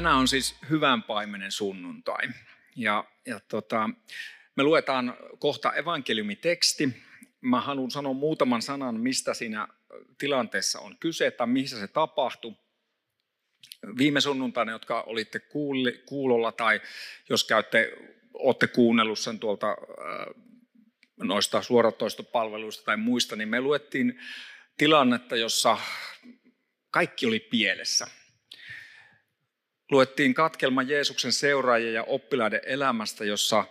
Tänään 0.00 0.16
on 0.16 0.28
siis 0.28 0.56
hyvän 0.70 1.02
paimenen 1.02 1.52
sunnuntai. 1.52 2.28
Ja, 2.76 3.04
ja 3.26 3.40
tota, 3.48 3.90
me 4.56 4.62
luetaan 4.62 5.16
kohta 5.38 5.72
evankeliumiteksti. 5.72 6.88
Mä 7.40 7.60
haluan 7.60 7.90
sanoa 7.90 8.12
muutaman 8.12 8.62
sanan, 8.62 9.00
mistä 9.00 9.34
siinä 9.34 9.68
tilanteessa 10.18 10.80
on 10.80 10.96
kyse 11.00 11.30
tai 11.30 11.46
missä 11.46 11.80
se 11.80 11.88
tapahtui. 11.88 12.52
Viime 13.98 14.20
sunnuntaina, 14.20 14.72
jotka 14.72 15.00
olitte 15.02 15.40
kuulolla 16.06 16.52
tai 16.52 16.80
jos 17.28 17.44
käytte, 17.44 17.92
olette 18.34 18.66
kuunnellut 18.66 19.18
sen 19.18 19.38
tuolta 19.38 19.76
noista 21.16 21.62
suoratoistopalveluista 21.62 22.84
tai 22.84 22.96
muista, 22.96 23.36
niin 23.36 23.48
me 23.48 23.60
luettiin 23.60 24.20
tilannetta, 24.76 25.36
jossa 25.36 25.78
kaikki 26.90 27.26
oli 27.26 27.40
pielessä– 27.40 28.06
luettiin 29.90 30.34
katkelma 30.34 30.82
Jeesuksen 30.82 31.32
seuraajien 31.32 31.94
ja 31.94 32.02
oppilaiden 32.02 32.60
elämästä, 32.66 33.24
jossa 33.24 33.64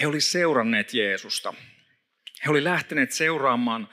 he 0.00 0.06
olivat 0.06 0.24
seuranneet 0.24 0.94
Jeesusta. 0.94 1.54
He 2.44 2.50
olivat 2.50 2.64
lähteneet 2.64 3.12
seuraamaan 3.12 3.88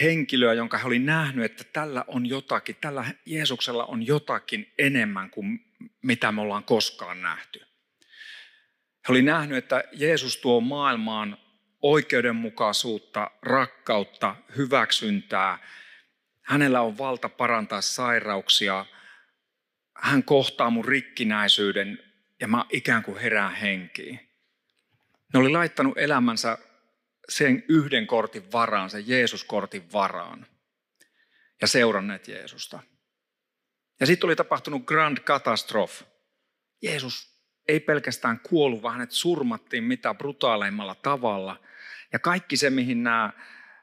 henkilöä, 0.00 0.54
jonka 0.54 0.78
he 0.78 0.86
olivat 0.86 1.04
nähneet, 1.04 1.50
että 1.50 1.72
tällä 1.72 2.04
on 2.06 2.26
jotakin, 2.26 2.76
tällä 2.80 3.04
Jeesuksella 3.26 3.84
on 3.84 4.06
jotakin 4.06 4.72
enemmän 4.78 5.30
kuin 5.30 5.60
mitä 6.02 6.32
me 6.32 6.40
ollaan 6.40 6.64
koskaan 6.64 7.22
nähty. 7.22 7.60
He 9.08 9.12
olivat 9.12 9.24
nähneet, 9.24 9.64
että 9.64 9.84
Jeesus 9.92 10.36
tuo 10.36 10.60
maailmaan 10.60 11.38
oikeudenmukaisuutta, 11.82 13.30
rakkautta, 13.42 14.36
hyväksyntää. 14.56 15.58
Hänellä 16.42 16.80
on 16.80 16.98
valta 16.98 17.28
parantaa 17.28 17.80
sairauksia, 17.80 18.86
hän 19.98 20.22
kohtaa 20.22 20.70
mun 20.70 20.84
rikkinäisyyden 20.84 21.98
ja 22.40 22.48
mä 22.48 22.64
ikään 22.72 23.02
kuin 23.02 23.18
herään 23.18 23.54
henkiin. 23.54 24.20
Ne 25.34 25.40
oli 25.40 25.48
laittanut 25.48 25.98
elämänsä 25.98 26.58
sen 27.28 27.64
yhden 27.68 28.06
kortin 28.06 28.52
varaan, 28.52 28.90
sen 28.90 29.08
Jeesus-kortin 29.08 29.92
varaan 29.92 30.46
ja 31.60 31.66
seuranneet 31.66 32.28
Jeesusta. 32.28 32.80
Ja 34.00 34.06
sitten 34.06 34.28
oli 34.28 34.36
tapahtunut 34.36 34.84
grand 34.84 35.18
katastrof. 35.18 36.02
Jeesus 36.82 37.38
ei 37.68 37.80
pelkästään 37.80 38.40
kuollut, 38.40 38.82
vaan 38.82 38.94
hänet 38.94 39.10
surmattiin 39.10 39.84
mitä 39.84 40.14
brutaaleimmalla 40.14 40.94
tavalla. 40.94 41.60
Ja 42.12 42.18
kaikki 42.18 42.56
se, 42.56 42.70
mihin 42.70 43.02
nämä, 43.02 43.32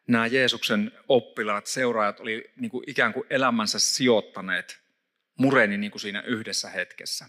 nämä 0.08 0.28
Jeesuksen 0.28 0.92
oppilaat, 1.08 1.68
seuraajat 1.68 2.20
oli 2.20 2.54
niin 2.56 2.72
kuin 2.72 2.84
ikään 2.88 3.14
kuin 3.14 3.28
elämänsä 3.30 3.80
sijoittaneet, 3.80 4.85
mureni 5.38 5.78
niin 5.78 5.92
kuin 5.92 6.02
siinä 6.02 6.22
yhdessä 6.22 6.70
hetkessä. 6.70 7.26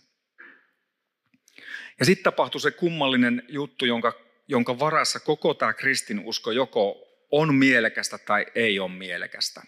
Ja 1.98 2.04
sitten 2.04 2.24
tapahtui 2.24 2.60
se 2.60 2.70
kummallinen 2.70 3.42
juttu, 3.48 3.84
jonka, 3.84 4.12
jonka 4.48 4.78
varassa 4.78 5.20
koko 5.20 5.54
tämä 5.54 5.72
kristinusko 5.72 6.50
joko 6.50 7.06
on 7.30 7.54
mielekästä 7.54 8.18
tai 8.18 8.46
ei 8.54 8.78
ole 8.78 8.90
mielekästä. 8.90 9.62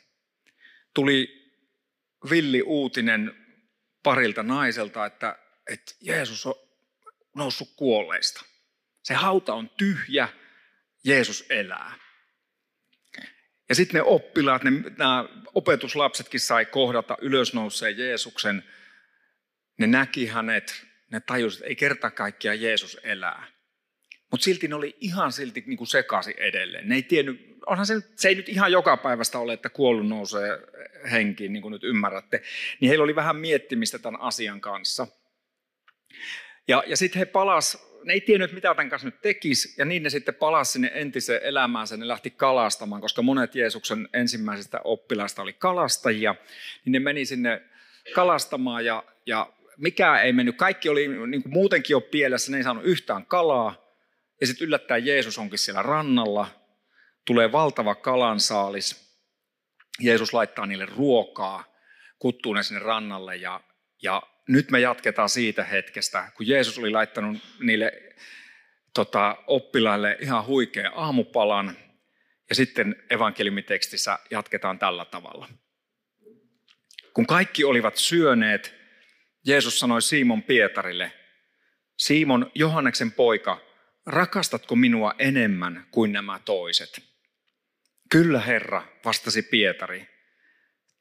Tuli 0.94 1.50
villi 2.30 2.62
uutinen 2.62 3.46
parilta 4.02 4.42
naiselta, 4.42 5.06
että, 5.06 5.38
että 5.66 5.94
Jeesus 6.00 6.46
on 6.46 6.54
noussut 7.34 7.72
kuolleista. 7.76 8.44
Se 9.02 9.14
hauta 9.14 9.54
on 9.54 9.70
tyhjä, 9.70 10.28
Jeesus 11.04 11.46
elää. 11.50 12.07
Ja 13.68 13.74
sitten 13.74 13.98
ne 13.98 14.02
oppilaat, 14.02 14.62
ne, 14.64 14.70
nämä 14.98 15.24
opetuslapsetkin 15.54 16.40
sai 16.40 16.64
kohdata 16.64 17.16
ylösnouseen 17.20 17.98
Jeesuksen. 17.98 18.64
Ne 19.78 19.86
näki 19.86 20.26
hänet, 20.26 20.86
ne 21.10 21.20
tajusivat, 21.20 21.60
että 21.60 21.68
ei 21.68 21.76
kerta 21.76 22.10
kaikkiaan 22.10 22.60
Jeesus 22.60 23.00
elää. 23.02 23.46
Mutta 24.30 24.44
silti 24.44 24.68
ne 24.68 24.74
oli 24.74 24.96
ihan 25.00 25.32
silti 25.32 25.64
niin 25.66 25.76
kuin 25.76 25.88
sekaisin 25.88 26.34
edelleen. 26.38 26.88
Ne 26.88 26.94
ei 26.94 27.02
tiennyt, 27.02 27.58
onhan 27.66 27.86
se, 27.86 27.94
se 28.16 28.28
ei 28.28 28.34
nyt 28.34 28.48
ihan 28.48 28.72
joka 28.72 28.96
päivästä 28.96 29.38
ole, 29.38 29.52
että 29.52 29.68
kuollut 29.68 30.08
nousee 30.08 30.58
henkiin, 31.10 31.52
niin 31.52 31.62
kuin 31.62 31.72
nyt 31.72 31.84
ymmärrätte. 31.84 32.42
Niin 32.80 32.88
heillä 32.88 33.04
oli 33.04 33.14
vähän 33.14 33.36
miettimistä 33.36 33.98
tämän 33.98 34.20
asian 34.20 34.60
kanssa. 34.60 35.06
Ja, 36.68 36.84
ja 36.86 36.96
sitten 36.96 37.18
he 37.18 37.26
palas 37.26 37.87
ne 38.04 38.12
ei 38.12 38.20
tiennyt, 38.20 38.52
mitä 38.52 38.74
tämän 38.74 38.90
kanssa 38.90 39.08
nyt 39.08 39.20
tekisi, 39.22 39.74
ja 39.78 39.84
niin 39.84 40.02
ne 40.02 40.10
sitten 40.10 40.34
palasi 40.34 40.72
sinne 40.72 40.90
entiseen 40.94 41.42
elämäänsä, 41.42 41.96
ne 41.96 42.08
lähti 42.08 42.30
kalastamaan, 42.30 43.00
koska 43.00 43.22
monet 43.22 43.54
Jeesuksen 43.54 44.08
ensimmäisistä 44.12 44.80
oppilaista 44.84 45.42
oli 45.42 45.52
kalastajia, 45.52 46.34
niin 46.84 46.92
ne 46.92 46.98
meni 46.98 47.24
sinne 47.24 47.62
kalastamaan, 48.14 48.84
ja, 48.84 49.04
ja 49.26 49.52
mikään 49.76 50.22
ei 50.22 50.32
mennyt, 50.32 50.56
kaikki 50.56 50.88
oli 50.88 51.08
niin 51.08 51.42
kuin 51.42 51.52
muutenkin 51.52 51.94
jo 51.94 52.00
pielessä, 52.00 52.50
ne 52.50 52.56
ei 52.56 52.64
saanut 52.64 52.84
yhtään 52.84 53.26
kalaa, 53.26 53.88
ja 54.40 54.46
sitten 54.46 54.66
yllättäen 54.66 55.06
Jeesus 55.06 55.38
onkin 55.38 55.58
siellä 55.58 55.82
rannalla, 55.82 56.48
tulee 57.24 57.52
valtava 57.52 57.94
kalansaalis, 57.94 59.08
Jeesus 60.00 60.32
laittaa 60.32 60.66
niille 60.66 60.86
ruokaa, 60.86 61.64
kuttuu 62.18 62.52
ne 62.52 62.62
sinne 62.62 62.80
rannalle, 62.80 63.36
ja, 63.36 63.60
ja 64.02 64.22
nyt 64.48 64.70
me 64.70 64.80
jatketaan 64.80 65.28
siitä 65.28 65.64
hetkestä, 65.64 66.32
kun 66.34 66.48
Jeesus 66.48 66.78
oli 66.78 66.90
laittanut 66.90 67.38
niille 67.60 67.92
tota, 68.94 69.36
oppilaille 69.46 70.16
ihan 70.20 70.46
huikea 70.46 70.90
aamupalan, 70.94 71.76
ja 72.48 72.54
sitten 72.54 72.96
evankeliumitekstissä 73.10 74.18
jatketaan 74.30 74.78
tällä 74.78 75.04
tavalla. 75.04 75.48
Kun 77.14 77.26
kaikki 77.26 77.64
olivat 77.64 77.96
syöneet, 77.96 78.74
Jeesus 79.46 79.78
sanoi 79.78 80.02
Simon 80.02 80.42
Pietarille, 80.42 81.12
Simon 81.98 82.50
Johanneksen 82.54 83.12
poika, 83.12 83.60
rakastatko 84.06 84.76
minua 84.76 85.14
enemmän 85.18 85.86
kuin 85.90 86.12
nämä 86.12 86.40
toiset? 86.44 87.02
Kyllä 88.10 88.40
Herra, 88.40 88.82
vastasi 89.04 89.42
Pietari, 89.42 90.08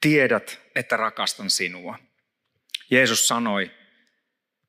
tiedät, 0.01 0.61
että 0.75 0.97
rakastan 0.97 1.49
sinua. 1.49 1.99
Jeesus 2.89 3.27
sanoi, 3.27 3.71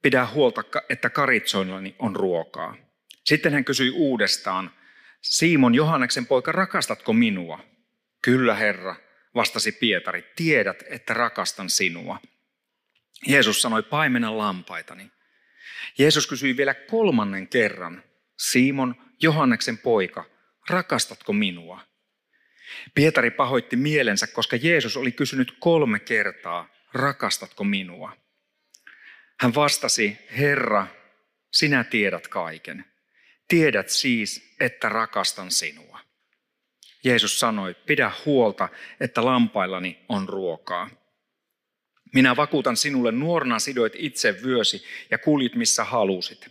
pidä 0.02 0.26
huolta, 0.26 0.64
että 0.88 1.10
karitsoillani 1.10 1.96
on 1.98 2.16
ruokaa. 2.16 2.76
Sitten 3.24 3.52
hän 3.52 3.64
kysyi 3.64 3.90
uudestaan, 3.90 4.70
Simon 5.22 5.74
Johanneksen 5.74 6.26
poika, 6.26 6.52
rakastatko 6.52 7.12
minua? 7.12 7.60
Kyllä 8.22 8.54
Herra, 8.54 8.96
vastasi 9.34 9.72
Pietari, 9.72 10.32
tiedät, 10.36 10.84
että 10.90 11.14
rakastan 11.14 11.70
sinua. 11.70 12.20
Jeesus 13.26 13.62
sanoi, 13.62 13.82
paimena 13.82 14.38
lampaitani. 14.38 15.10
Jeesus 15.98 16.26
kysyi 16.26 16.56
vielä 16.56 16.74
kolmannen 16.74 17.48
kerran, 17.48 18.02
Simon 18.38 18.94
Johanneksen 19.22 19.78
poika, 19.78 20.24
rakastatko 20.68 21.32
minua? 21.32 21.80
Pietari 22.94 23.30
pahoitti 23.30 23.76
mielensä, 23.76 24.26
koska 24.26 24.56
Jeesus 24.56 24.96
oli 24.96 25.12
kysynyt 25.12 25.56
kolme 25.58 25.98
kertaa, 25.98 26.68
rakastatko 26.92 27.64
minua? 27.64 28.12
Hän 29.40 29.54
vastasi, 29.54 30.18
Herra, 30.38 30.86
sinä 31.52 31.84
tiedät 31.84 32.28
kaiken. 32.28 32.84
Tiedät 33.48 33.88
siis, 33.88 34.56
että 34.60 34.88
rakastan 34.88 35.50
sinua. 35.50 36.00
Jeesus 37.04 37.40
sanoi, 37.40 37.74
pidä 37.74 38.12
huolta, 38.26 38.68
että 39.00 39.24
lampaillani 39.24 40.04
on 40.08 40.28
ruokaa. 40.28 40.90
Minä 42.14 42.36
vakuutan 42.36 42.76
sinulle, 42.76 43.12
nuorena 43.12 43.58
sidoit 43.58 43.92
itse 43.96 44.42
vyösi 44.42 44.84
ja 45.10 45.18
kuljit 45.18 45.54
missä 45.54 45.84
halusit. 45.84 46.48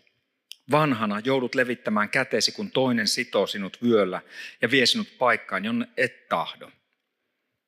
Vanhana 0.71 1.19
joudut 1.19 1.55
levittämään 1.55 2.09
kätesi, 2.09 2.51
kun 2.51 2.71
toinen 2.71 3.07
sitoo 3.07 3.47
sinut 3.47 3.77
vyöllä 3.83 4.21
ja 4.61 4.71
vie 4.71 4.85
sinut 4.85 5.07
paikkaan, 5.17 5.65
jonne 5.65 5.87
et 5.97 6.27
tahdo. 6.27 6.71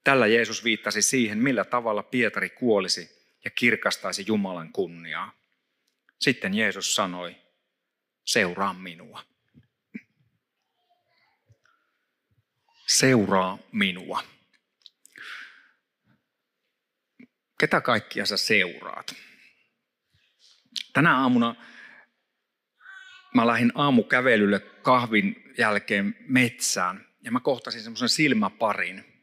Tällä 0.10 0.28
Jeesus 0.28 0.64
viittasi 0.64 1.02
siihen, 1.02 1.38
millä 1.38 1.66
tavalla 1.66 2.04
Pietari 2.04 2.50
kuolisi 2.50 3.10
ja 3.46 3.52
kirkastaisi 3.52 4.24
Jumalan 4.28 4.74
kunniaa. 4.74 5.34
Sitten 6.20 6.54
Jeesus 6.54 6.96
sanoi, 6.96 7.36
seuraa 8.26 8.74
minua. 8.74 9.24
Seuraa 12.88 13.58
minua. 13.72 14.24
Ketä 17.60 17.82
kaikkia 17.82 18.26
sä 18.26 18.38
seuraat? 18.38 19.16
Tänä 20.94 21.18
aamuna 21.18 21.56
mä 23.36 23.48
lähdin 23.48 23.72
aamukävelylle 23.76 24.60
kahvin 24.60 25.54
jälkeen 25.58 26.16
metsään 26.20 27.08
ja 27.24 27.32
mä 27.32 27.40
kohtasin 27.40 27.82
semmoisen 27.82 28.10
silmäparin, 28.10 29.19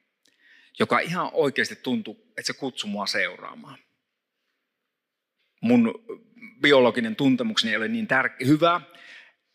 joka 0.78 0.98
ihan 0.98 1.30
oikeasti 1.32 1.76
tuntui, 1.76 2.16
että 2.28 2.42
se 2.42 2.52
kutsui 2.52 2.90
mua 2.90 3.06
seuraamaan. 3.06 3.78
Mun 5.60 5.94
biologinen 6.60 7.16
tuntemukseni 7.16 7.70
ei 7.70 7.76
ole 7.76 7.88
niin 7.88 8.06
tär- 8.06 8.46
hyvä. 8.46 8.80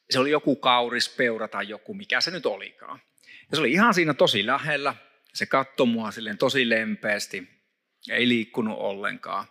Se 0.09 0.19
oli 0.19 0.31
joku 0.31 0.56
kaurispeura 0.56 1.47
tai 1.47 1.69
joku, 1.69 1.94
mikä 1.94 2.21
se 2.21 2.31
nyt 2.31 2.45
olikaan. 2.45 3.01
Ja 3.51 3.56
se 3.56 3.59
oli 3.59 3.71
ihan 3.71 3.94
siinä 3.94 4.13
tosi 4.13 4.45
lähellä. 4.45 4.95
Se 5.33 5.45
katsoi 5.45 5.88
mua 5.88 6.12
silleen 6.12 6.38
tosi 6.38 6.69
lempeästi. 6.69 7.50
Ei 8.09 8.27
liikkunut 8.27 8.77
ollenkaan. 8.79 9.45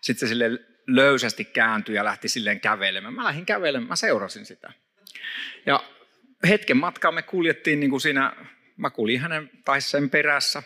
Sitten 0.00 0.28
se 0.28 0.30
sille 0.30 0.50
löysästi 0.86 1.44
kääntyi 1.44 1.94
ja 1.94 2.04
lähti 2.04 2.28
silleen 2.28 2.60
kävelemään. 2.60 3.14
Mä 3.14 3.24
lähdin 3.24 3.46
kävelemään, 3.46 3.88
mä 3.88 3.96
seurasin 3.96 4.46
sitä. 4.46 4.72
Ja 5.66 5.84
hetken 6.48 6.76
matkaa 6.76 7.12
me 7.12 7.22
kuljettiin 7.22 7.80
niin 7.80 7.90
kuin 7.90 8.00
siinä, 8.00 8.36
mä 8.76 8.90
kuljin 8.90 9.20
hänen 9.20 9.50
tai 9.64 9.80
sen 9.80 10.10
perässä. 10.10 10.62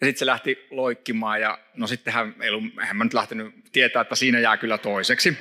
Ja 0.00 0.06
sitten 0.06 0.18
se 0.18 0.26
lähti 0.26 0.66
loikkimaan 0.70 1.40
ja 1.40 1.58
no 1.76 1.86
sittenhän 1.86 2.34
ei 2.40 2.50
ollut, 2.50 2.78
eihän 2.80 2.96
mä 2.96 3.04
nyt 3.04 3.14
lähtenyt 3.14 3.54
tietää, 3.72 4.02
että 4.02 4.14
siinä 4.14 4.40
jää 4.40 4.56
kyllä 4.56 4.78
toiseksi. 4.78 5.38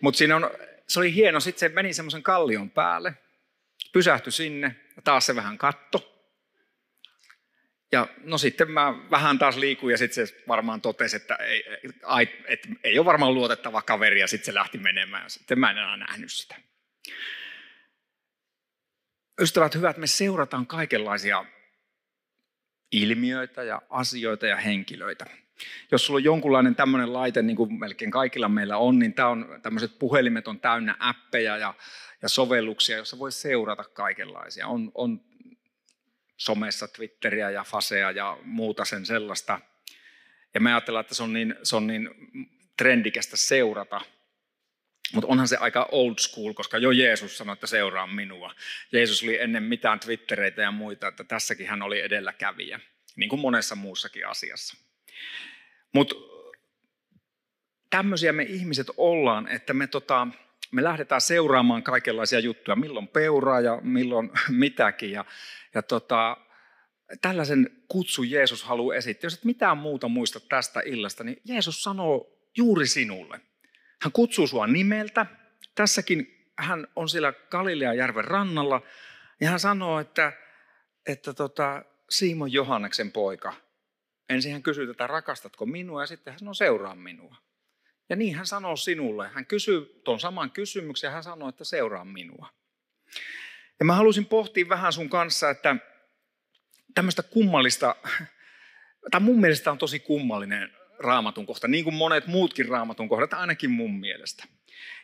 Mutta 0.00 0.18
siinä 0.18 0.36
on, 0.36 0.50
se 0.88 1.00
oli 1.00 1.14
hieno, 1.14 1.40
sitten 1.40 1.60
se 1.60 1.74
meni 1.74 1.92
semmoisen 1.92 2.22
kallion 2.22 2.70
päälle, 2.70 3.14
pysähtyi 3.92 4.32
sinne 4.32 4.76
ja 4.96 5.02
taas 5.02 5.26
se 5.26 5.36
vähän 5.36 5.58
katto. 5.58 6.12
Ja 7.92 8.08
no 8.24 8.38
sitten 8.38 8.70
mä 8.70 8.94
vähän 9.10 9.38
taas 9.38 9.56
liikuin 9.56 9.92
ja 9.92 9.98
sitten 9.98 10.26
se 10.26 10.42
varmaan 10.48 10.80
totesi, 10.80 11.16
että 11.16 11.34
ei, 11.34 11.64
ei, 12.18 12.44
että 12.46 12.68
ei 12.84 12.98
ole 12.98 13.06
varmaan 13.06 13.34
luotettava 13.34 13.82
kaveri 13.82 14.20
ja 14.20 14.28
sitten 14.28 14.46
se 14.46 14.54
lähti 14.54 14.78
menemään 14.78 15.22
ja 15.22 15.28
sitten 15.28 15.58
mä 15.58 15.70
en 15.70 15.78
enää 15.78 15.96
nähnyt 15.96 16.32
sitä. 16.32 16.56
Ystävät 19.40 19.74
hyvät, 19.74 19.96
me 19.96 20.06
seurataan 20.06 20.66
kaikenlaisia 20.66 21.44
ilmiöitä 22.92 23.62
ja 23.62 23.82
asioita 23.90 24.46
ja 24.46 24.56
henkilöitä. 24.56 25.26
Jos 25.92 26.06
sulla 26.06 26.18
on 26.18 26.24
jonkunlainen 26.24 26.74
tämmöinen 26.74 27.12
laite, 27.12 27.42
niin 27.42 27.56
kuin 27.56 27.74
melkein 27.74 28.10
kaikilla 28.10 28.48
meillä 28.48 28.76
on, 28.76 28.98
niin 28.98 29.14
tämä 29.14 29.28
on, 29.28 29.58
tämmöiset 29.62 29.98
puhelimet 29.98 30.48
on 30.48 30.60
täynnä 30.60 30.96
appeja 30.98 31.56
ja, 31.56 31.74
ja 32.22 32.28
sovelluksia, 32.28 32.96
joissa 32.96 33.18
voi 33.18 33.32
seurata 33.32 33.84
kaikenlaisia. 33.84 34.66
On, 34.66 34.92
on 34.94 35.20
somessa 36.36 36.88
Twitteriä 36.88 37.50
ja 37.50 37.64
Fasea 37.64 38.10
ja 38.10 38.38
muuta 38.42 38.84
sen 38.84 39.06
sellaista. 39.06 39.60
Ja 40.54 40.60
me 40.60 40.72
ajatellaan, 40.72 41.00
että 41.00 41.14
se 41.14 41.22
on 41.22 41.32
niin, 41.32 41.54
se 41.62 41.76
on 41.76 41.86
niin 41.86 42.10
trendikästä 42.76 43.36
seurata. 43.36 44.00
Mutta 45.12 45.28
onhan 45.28 45.48
se 45.48 45.56
aika 45.56 45.88
old 45.92 46.14
school, 46.18 46.52
koska 46.52 46.78
jo 46.78 46.90
Jeesus 46.90 47.38
sanoi, 47.38 47.52
että 47.52 47.66
seuraa 47.66 48.06
minua. 48.06 48.54
Jeesus 48.92 49.22
oli 49.22 49.40
ennen 49.40 49.62
mitään 49.62 50.00
Twittereitä 50.00 50.62
ja 50.62 50.70
muita, 50.70 51.08
että 51.08 51.24
tässäkin 51.24 51.66
hän 51.66 51.82
oli 51.82 52.00
edelläkävijä, 52.00 52.80
niin 53.16 53.28
kuin 53.28 53.40
monessa 53.40 53.74
muussakin 53.74 54.26
asiassa. 54.26 54.76
Mutta 55.92 56.14
tämmöisiä 57.90 58.32
me 58.32 58.42
ihmiset 58.42 58.86
ollaan, 58.96 59.48
että 59.48 59.74
me, 59.74 59.86
tota, 59.86 60.28
me 60.72 60.84
lähdetään 60.84 61.20
seuraamaan 61.20 61.82
kaikenlaisia 61.82 62.38
juttuja, 62.38 62.76
milloin 62.76 63.08
peuraa 63.08 63.60
ja 63.60 63.80
milloin 63.82 64.30
mitäkin. 64.48 65.10
Ja, 65.10 65.24
ja 65.74 65.82
tota, 65.82 66.36
tällaisen 67.20 67.70
kutsun 67.88 68.30
Jeesus 68.30 68.64
haluaa 68.64 68.96
esittää. 68.96 69.26
Jos 69.26 69.34
et 69.34 69.44
mitään 69.44 69.78
muuta 69.78 70.08
muista 70.08 70.40
tästä 70.40 70.82
illasta, 70.84 71.24
niin 71.24 71.40
Jeesus 71.44 71.82
sanoo 71.82 72.32
juuri 72.56 72.86
sinulle. 72.86 73.40
Hän 74.02 74.12
kutsuu 74.12 74.46
sua 74.46 74.66
nimeltä. 74.66 75.26
Tässäkin 75.74 76.50
hän 76.58 76.86
on 76.96 77.08
siellä 77.08 77.32
Galilean 77.50 77.96
järven 77.96 78.24
rannalla 78.24 78.82
ja 79.40 79.50
hän 79.50 79.60
sanoo, 79.60 80.00
että, 80.00 80.32
että 81.06 81.32
tota, 81.32 81.84
Simon 82.10 82.52
Johanneksen 82.52 83.12
poika. 83.12 83.54
Ensin 84.28 84.52
hän 84.52 84.62
kysyy 84.62 84.86
tätä, 84.86 85.06
rakastatko 85.06 85.66
minua 85.66 86.02
ja 86.02 86.06
sitten 86.06 86.32
hän 86.32 86.38
sanoo, 86.38 86.54
seuraa 86.54 86.94
minua. 86.94 87.36
Ja 88.08 88.16
niin 88.16 88.34
hän 88.34 88.46
sanoo 88.46 88.76
sinulle. 88.76 89.28
Hän 89.28 89.46
kysyy 89.46 90.00
tuon 90.04 90.20
saman 90.20 90.50
kysymyksen 90.50 91.08
ja 91.08 91.12
hän 91.12 91.22
sanoo, 91.22 91.48
että 91.48 91.64
seuraa 91.64 92.04
minua. 92.04 92.48
Ja 93.80 93.84
mä 93.84 93.94
halusin 93.94 94.26
pohtia 94.26 94.68
vähän 94.68 94.92
sun 94.92 95.08
kanssa, 95.08 95.50
että 95.50 95.76
tämmöistä 96.94 97.22
kummallista, 97.22 97.96
tai 99.10 99.20
mun 99.20 99.40
mielestä 99.40 99.70
on 99.70 99.78
tosi 99.78 100.00
kummallinen 100.00 100.75
raamatun 100.98 101.46
kohta, 101.46 101.68
niin 101.68 101.84
kuin 101.84 101.94
monet 101.94 102.26
muutkin 102.26 102.68
raamatun 102.68 103.08
kohdat, 103.08 103.32
ainakin 103.32 103.70
mun 103.70 104.00
mielestä. 104.00 104.44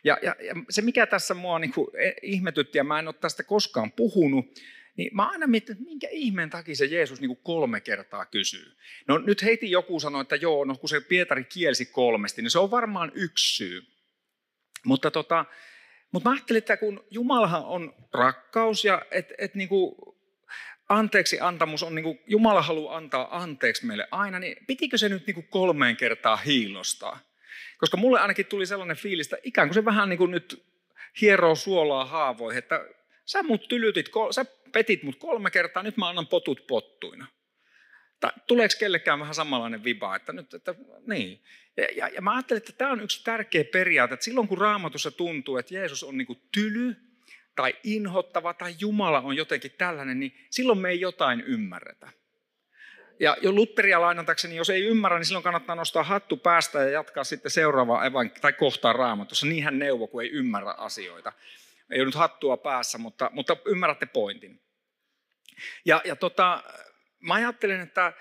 Ja, 0.03 0.17
ja, 0.21 0.35
ja 0.39 0.55
se, 0.69 0.81
mikä 0.81 1.05
tässä 1.05 1.33
mua 1.33 1.59
niin 1.59 1.73
kuin 1.73 1.87
e, 1.97 2.11
ihmetytti, 2.21 2.77
ja 2.77 2.83
mä 2.83 2.99
en 2.99 3.07
ole 3.07 3.15
tästä 3.21 3.43
koskaan 3.43 3.91
puhunut, 3.91 4.45
niin 4.97 5.15
mä 5.15 5.29
aina 5.29 5.47
mietin, 5.47 5.73
että 5.73 5.85
minkä 5.85 6.07
ihmeen 6.11 6.49
takia 6.49 6.75
se 6.75 6.85
Jeesus 6.85 7.21
niin 7.21 7.29
kuin 7.29 7.43
kolme 7.43 7.81
kertaa 7.81 8.25
kysyy. 8.25 8.77
No 9.07 9.17
nyt 9.17 9.43
heiti 9.43 9.71
joku 9.71 9.99
sanoi, 9.99 10.21
että 10.21 10.35
joo, 10.35 10.65
no 10.65 10.75
kun 10.75 10.89
se 10.89 11.01
Pietari 11.01 11.43
kielsi 11.43 11.85
kolmesti, 11.85 12.41
niin 12.41 12.51
se 12.51 12.59
on 12.59 12.71
varmaan 12.71 13.11
yksi 13.15 13.55
syy. 13.55 13.81
Mutta, 14.85 15.11
tota, 15.11 15.45
mutta 16.11 16.29
mä 16.29 16.33
ajattelin, 16.33 16.57
että 16.57 16.77
kun 16.77 17.05
Jumalahan 17.11 17.65
on 17.65 17.93
rakkaus 18.13 18.85
ja 18.85 19.05
että 19.11 19.33
et 19.37 19.55
niin 19.55 19.69
kuin 19.69 19.95
anteeksi 20.89 21.39
antamus 21.39 21.83
on, 21.83 21.95
niin 21.95 22.03
kuin 22.03 22.19
Jumala 22.27 22.61
haluaa 22.61 22.97
antaa 22.97 23.37
anteeksi 23.37 23.85
meille 23.85 24.07
aina, 24.11 24.39
niin 24.39 24.57
pitikö 24.67 24.97
se 24.97 25.09
nyt 25.09 25.27
niin 25.27 25.35
kuin 25.35 25.47
kolmeen 25.47 25.97
kertaa 25.97 26.35
hiilostaa? 26.35 27.19
Koska 27.77 27.97
mulle 27.97 28.19
ainakin 28.19 28.45
tuli 28.45 28.65
sellainen 28.65 28.97
fiilis, 28.97 29.25
että 29.25 29.37
ikään 29.43 29.67
kuin 29.67 29.73
se 29.73 29.85
vähän 29.85 30.09
niin 30.09 30.17
kuin 30.17 30.31
nyt 30.31 30.65
hieroo 31.21 31.55
suolaa 31.55 32.05
haavoihin, 32.05 32.59
että 32.59 32.85
sä 33.25 33.43
mut 33.43 33.67
tylytit, 33.67 34.09
sä 34.31 34.45
petit 34.71 35.03
mut 35.03 35.15
kolme 35.15 35.51
kertaa, 35.51 35.83
nyt 35.83 35.97
mä 35.97 36.09
annan 36.09 36.27
potut 36.27 36.67
pottuina. 36.67 37.27
Tai 38.19 38.31
tuleeko 38.47 38.75
kellekään 38.79 39.19
vähän 39.19 39.35
samanlainen 39.35 39.83
viba, 39.83 40.15
että 40.15 40.33
nyt, 40.33 40.53
että 40.53 40.75
niin. 41.07 41.43
Ja, 41.77 41.87
ja, 41.95 42.07
ja 42.07 42.21
mä 42.21 42.33
ajattelin, 42.35 42.57
että 42.57 42.73
tämä 42.73 42.91
on 42.91 43.01
yksi 43.01 43.23
tärkeä 43.23 43.63
periaate, 43.63 44.13
että 44.13 44.23
silloin 44.23 44.47
kun 44.47 44.57
raamatussa 44.57 45.11
tuntuu, 45.11 45.57
että 45.57 45.73
Jeesus 45.73 46.03
on 46.03 46.17
niin 46.17 46.27
kuin 46.27 46.41
tyly, 46.51 46.95
tai 47.55 47.75
inhottava 47.83 48.53
tai 48.53 48.75
Jumala 48.79 49.21
on 49.21 49.35
jotenkin 49.35 49.71
tällainen, 49.77 50.19
niin 50.19 50.47
silloin 50.49 50.79
me 50.79 50.89
ei 50.89 51.01
jotain 51.01 51.41
ymmärretä. 51.41 52.09
Ja 53.19 53.37
jo 53.41 53.51
Lutteria 53.51 54.01
lainatakseni, 54.01 54.55
jos 54.55 54.69
ei 54.69 54.83
ymmärrä, 54.83 55.17
niin 55.17 55.25
silloin 55.25 55.43
kannattaa 55.43 55.75
nostaa 55.75 56.03
hattu 56.03 56.37
päästä 56.37 56.79
ja 56.79 56.89
jatkaa 56.89 57.23
sitten 57.23 57.51
seuraavaa 57.51 58.05
evan- 58.05 58.31
tai 58.41 58.53
kohtaa 58.53 58.93
raamatussa. 58.93 59.45
Niin 59.45 59.63
hän 59.63 59.79
neuvo, 59.79 60.07
kun 60.07 60.23
ei 60.23 60.29
ymmärrä 60.29 60.71
asioita. 60.71 61.33
Ei 61.89 61.99
ole 61.99 62.05
nyt 62.05 62.15
hattua 62.15 62.57
päässä, 62.57 62.97
mutta, 62.97 63.29
mutta 63.33 63.57
ymmärrätte 63.65 64.05
pointin. 64.05 64.61
Ja, 65.85 66.01
ja 66.05 66.15
tota, 66.15 66.63
mä 67.19 67.33
ajattelen, 67.33 67.81
että, 67.81 68.13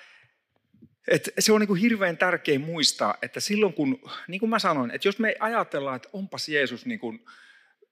että 1.09 1.31
se 1.39 1.53
on 1.53 1.61
niin 1.61 1.69
kuin 1.69 1.81
hirveän 1.81 2.19
tärkeä 2.19 2.59
muistaa, 2.59 3.15
että 3.23 3.41
silloin 3.41 3.75
kun, 3.75 4.11
niin 4.29 4.41
kuin 4.41 4.51
mä 4.51 4.59
sanoin, 4.59 4.91
että 4.91 5.09
jos 5.09 5.19
me 5.19 5.37
ajatellaan, 5.41 5.97
että 5.97 6.09
onpas 6.13 6.49
Jeesus 6.49 6.87
niin 6.87 7.01
kuin 7.01 7.25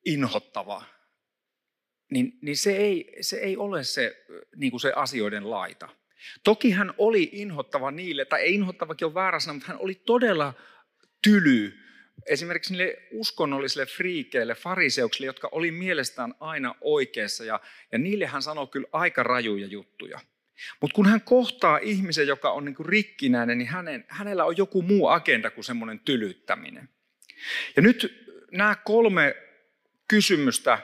inhottava, 0.05 0.85
niin, 2.11 2.39
niin 2.41 2.57
se, 2.57 2.77
ei, 2.77 3.17
se 3.21 3.37
ei 3.37 3.57
ole 3.57 3.85
se, 3.85 4.25
niin 4.57 4.71
kuin 4.71 4.81
se 4.81 4.93
asioiden 4.97 5.51
laita. 5.51 5.89
Toki 6.45 6.71
hän 6.71 6.95
oli 6.99 7.31
inhottava 7.33 7.91
niille, 7.91 8.25
tai 8.25 8.41
ei 8.41 8.55
inhottavakin 8.55 9.07
on 9.07 9.15
väärä 9.15 9.41
sana, 9.41 9.55
mutta 9.55 9.69
hän 9.69 9.81
oli 9.81 9.95
todella 9.95 10.55
tyly 11.23 11.81
esimerkiksi 12.27 12.73
niille 12.73 12.99
uskonnollisille 13.11 13.87
friikeille, 13.87 14.55
fariseuksille, 14.55 15.27
jotka 15.27 15.49
oli 15.53 15.71
mielestään 15.71 16.35
aina 16.41 16.75
oikeassa, 16.81 17.45
ja, 17.45 17.61
ja 17.93 17.99
niille 17.99 18.27
hän 18.27 18.43
sanoi 18.43 18.67
kyllä 18.67 18.89
aika 18.93 19.23
rajuja 19.23 19.67
juttuja. 19.67 20.21
Mutta 20.81 20.95
kun 20.95 21.07
hän 21.07 21.21
kohtaa 21.21 21.79
ihmisen, 21.79 22.27
joka 22.27 22.51
on 22.51 22.65
niinku 22.65 22.83
rikkinäinen, 22.83 23.59
niin 23.59 23.69
hänen, 23.69 24.05
hänellä 24.09 24.45
on 24.45 24.57
joku 24.57 24.83
muu 24.83 25.09
agenda 25.09 25.51
kuin 25.51 25.65
semmoinen 25.65 26.01
tylyttäminen. 26.01 26.89
Ja 27.77 27.83
nyt 27.83 28.27
nämä 28.53 28.77
kolme 28.85 29.37
kysymystä, 30.09 30.79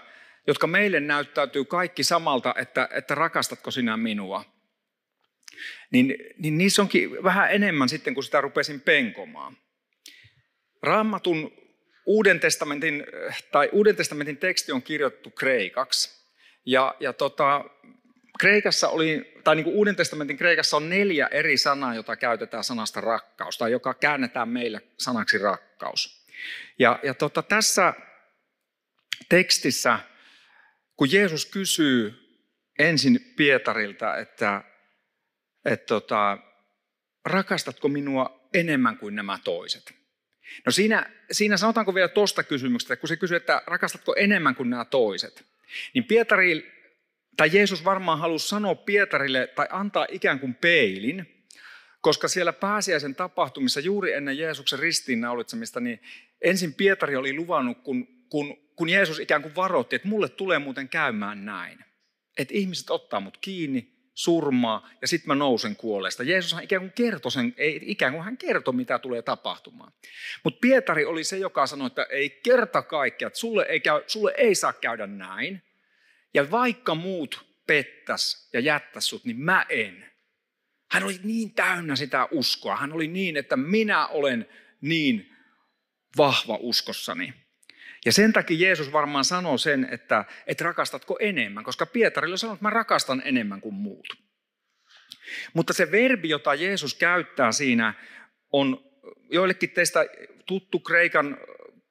jotka 0.47 0.67
meille 0.67 1.01
näyttäytyy 1.01 1.65
kaikki 1.65 2.05
samalta, 2.05 2.55
että, 2.59 2.89
että 2.93 3.15
rakastatko 3.15 3.71
sinä 3.71 3.97
minua, 3.97 4.45
niin, 5.91 6.17
niin 6.39 6.59
niissä 6.59 6.83
onkin 6.83 7.23
vähän 7.23 7.53
enemmän 7.53 7.89
sitten, 7.89 8.15
kun 8.15 8.25
sitä 8.25 8.41
rupesin 8.41 8.81
penkomaan. 8.81 9.57
Raamatun 10.83 11.53
Uuden 12.07 12.41
testamentin, 12.41 13.07
tai 13.53 13.69
Uuden 13.73 13.97
testamentin 13.97 14.37
teksti 14.37 14.73
on 14.73 14.83
kirjoitettu 14.83 15.31
kreikaksi. 15.31 16.27
Ja, 16.67 16.95
ja 17.01 17.13
tota, 17.13 17.65
Kreikassa 18.41 18.89
oli, 18.89 19.35
tai 19.45 19.57
niin 19.57 19.65
kuin 19.65 19.77
Uuden 19.77 19.97
testamentin 19.97 20.37
Kreikassa 20.37 20.77
on 20.77 20.91
neljä 20.91 21.27
eri 21.27 21.57
sanaa, 21.57 21.95
jota 21.95 22.17
käytetään 22.17 22.65
sanasta 22.65 23.01
rakkaus, 23.01 23.59
tai 23.59 23.73
joka 23.73 23.95
käännetään 23.95 24.49
meille 24.49 24.81
sanaksi 24.99 25.39
rakkaus. 25.39 26.27
Ja, 26.79 26.99
ja 27.03 27.15
tota, 27.15 27.43
tässä 27.43 27.95
tekstissä 29.29 29.99
kun 30.97 31.13
Jeesus 31.13 31.47
kysyy 31.47 32.15
ensin 32.79 33.33
Pietarilta, 33.37 34.17
että, 34.17 34.65
että 35.65 35.87
tota, 35.87 36.39
rakastatko 37.25 37.89
minua 37.89 38.49
enemmän 38.55 38.99
kuin 38.99 39.15
nämä 39.15 39.39
toiset? 39.45 39.95
No 40.67 40.73
siinä, 40.73 41.11
siinä 41.33 41.57
sanotaanko 41.57 41.95
vielä 41.95 42.09
tuosta 42.09 42.43
kysymyksestä, 42.43 42.97
kun 42.97 43.09
se 43.09 43.17
kysyy, 43.17 43.37
että 43.37 43.63
rakastatko 43.67 44.15
enemmän 44.17 44.55
kuin 44.55 44.71
nämä 44.71 44.85
toiset. 44.85 45.45
Niin 45.95 46.05
Pietari, 46.05 46.73
tai 47.37 47.51
Jeesus 47.53 47.85
varmaan 47.85 48.19
halusi 48.19 48.49
sanoa 48.49 48.75
Pietarille 48.75 49.47
tai 49.47 49.67
antaa 49.71 50.07
ikään 50.11 50.41
kuin 50.41 50.55
peilin, 50.55 51.47
koska 52.01 52.29
siellä 52.29 52.53
pääsiäisen 52.53 53.15
tapahtumissa 53.15 53.81
juuri 53.81 54.13
ennen 54.13 54.39
Jeesuksen 54.39 54.79
ristiinnaulitsemista, 54.79 55.81
niin 55.81 56.01
ensin 56.41 56.75
Pietari 56.75 57.17
oli 57.17 57.33
luvannut, 57.33 57.79
kun, 57.83 58.07
kun, 58.29 58.66
kun 58.77 58.89
Jeesus 58.89 59.19
ikään 59.19 59.43
kuin 59.43 59.57
varoitti, 59.57 59.97
että 59.97 60.09
mulle 60.09 60.29
tulee 60.29 60.59
muuten 60.59 60.89
käymään 60.89 61.45
näin. 61.45 61.85
Että 62.39 62.55
ihmiset 62.55 62.91
ottaa 62.91 63.21
mut 63.21 63.39
kiinni, 63.39 63.97
surmaa 64.15 64.91
ja 65.01 65.09
sitten 65.09 65.29
mä 65.29 65.35
nousen 65.35 65.77
kuolleesta. 65.77 66.23
Jeesus 66.23 66.59
ikään 66.63 66.83
kuin 66.83 66.93
kertoi 66.93 67.33
sen, 67.33 67.55
ei, 67.57 67.81
ikään 67.83 68.13
kuin 68.13 68.25
hän 68.25 68.39
kertoi, 68.39 68.75
mitä 68.75 68.99
tulee 68.99 69.23
tapahtumaan. 69.23 69.93
Mutta 70.45 70.59
Pietari 70.61 71.05
oli 71.05 71.25
se, 71.25 71.39
joka 71.39 71.67
sanoi, 71.67 71.87
että 71.87 72.07
ei 72.11 72.31
kerta 72.31 72.83
kaikkea, 72.83 73.27
että 73.27 73.39
sulle 73.39 73.67
ei, 73.69 73.81
käy, 73.81 74.03
sulle 74.07 74.35
ei 74.37 74.55
saa 74.55 74.73
käydä 74.73 75.07
näin. 75.07 75.63
Ja 76.35 76.51
vaikka 76.51 76.95
muut 76.95 77.47
pettäs 77.67 78.49
ja 78.53 78.61
jättäs 78.61 79.09
sut, 79.09 79.25
niin 79.25 79.41
mä 79.41 79.67
en. 79.69 80.11
Hän 80.91 81.05
oli 81.05 81.21
niin 81.23 81.55
täynnä 81.55 81.97
sitä 81.97 82.29
uskoa. 82.31 82.77
Hän 82.77 82.93
oli 82.93 83.09
niin, 83.09 83.37
että 83.37 83.57
minä 83.57 84.07
olen 84.07 84.49
niin 84.81 85.37
vahva 86.17 86.59
uskossani. 86.61 87.35
Ja 88.07 88.13
sen 88.13 88.33
takia 88.33 88.67
Jeesus 88.67 88.93
varmaan 88.93 89.25
sanoo 89.25 89.59
sen, 89.59 89.89
että, 89.91 90.25
että 90.47 90.65
rakastatko 90.65 91.17
enemmän, 91.21 91.65
koska 91.65 91.87
Pietarille 91.87 92.37
sanoo, 92.37 92.55
että 92.55 92.65
mä 92.65 92.71
rakastan 92.71 93.23
enemmän 93.25 93.61
kuin 93.61 93.75
muut. 93.75 94.07
Mutta 95.55 95.73
se 95.73 95.91
verbi, 95.91 96.29
jota 96.29 96.55
Jeesus 96.55 96.95
käyttää 96.95 97.53
siinä, 97.53 97.95
on 98.53 98.85
joillekin 99.31 99.71
teistä 99.71 100.07
tuttu 100.47 100.79
kreikan 100.79 101.39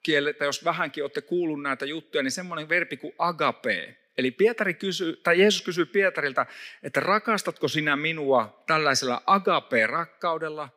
kieltä, 0.04 0.46
jos 0.46 0.66
vähänkin 0.66 1.04
olette 1.04 1.22
kuullut 1.22 1.62
näitä 1.62 1.86
juttuja, 1.86 2.24
niin 2.24 2.32
semmoinen 2.32 2.70
verbi 2.70 2.98
kuin 2.98 3.14
agape. 3.18 3.96
Eli 4.18 4.32
Pietari 4.32 4.74
kysyy, 4.74 5.16
tai 5.16 5.40
Jeesus 5.40 5.62
kysyy 5.62 5.86
Pietarilta, 5.86 6.46
että 6.84 7.00
rakastatko 7.00 7.68
sinä 7.68 7.96
minua 7.96 8.64
tällaisella 8.68 9.24
agape-rakkaudella, 9.26 10.70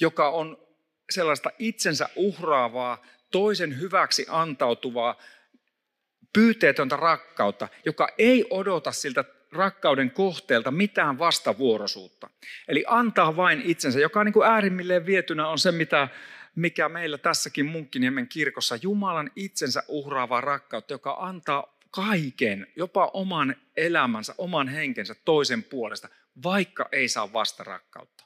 joka 0.00 0.28
on 0.28 0.66
sellaista 1.10 1.50
itsensä 1.58 2.08
uhraavaa, 2.16 3.04
toisen 3.32 3.80
hyväksi 3.80 4.26
antautuvaa, 4.28 5.16
pyyteetöntä 6.32 6.96
rakkautta, 6.96 7.68
joka 7.84 8.08
ei 8.18 8.46
odota 8.50 8.92
siltä 8.92 9.24
rakkauden 9.52 10.10
kohteelta 10.10 10.70
mitään 10.70 11.18
vastavuoroisuutta. 11.18 12.30
Eli 12.68 12.84
antaa 12.86 13.36
vain 13.36 13.62
itsensä, 13.64 14.00
joka 14.00 14.24
niin 14.24 14.32
kuin 14.32 14.48
äärimmilleen 14.48 15.06
vietynä 15.06 15.48
on 15.48 15.58
se, 15.58 15.72
mitä, 15.72 16.08
mikä 16.54 16.88
meillä 16.88 17.18
tässäkin 17.18 17.66
Munkkiniemen 17.66 18.28
kirkossa, 18.28 18.78
Jumalan 18.82 19.30
itsensä 19.36 19.82
uhraavaa 19.88 20.40
rakkautta, 20.40 20.94
joka 20.94 21.16
antaa 21.20 21.78
kaiken, 21.90 22.66
jopa 22.76 23.10
oman 23.14 23.56
elämänsä, 23.76 24.34
oman 24.38 24.68
henkensä 24.68 25.14
toisen 25.24 25.62
puolesta, 25.62 26.08
vaikka 26.42 26.88
ei 26.92 27.08
saa 27.08 27.32
vastarakkautta. 27.32 28.24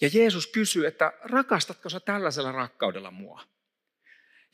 Ja 0.00 0.10
Jeesus 0.12 0.46
kysyy, 0.46 0.86
että 0.86 1.12
rakastatko 1.22 1.88
sä 1.88 2.00
tällaisella 2.00 2.52
rakkaudella 2.52 3.10
mua? 3.10 3.40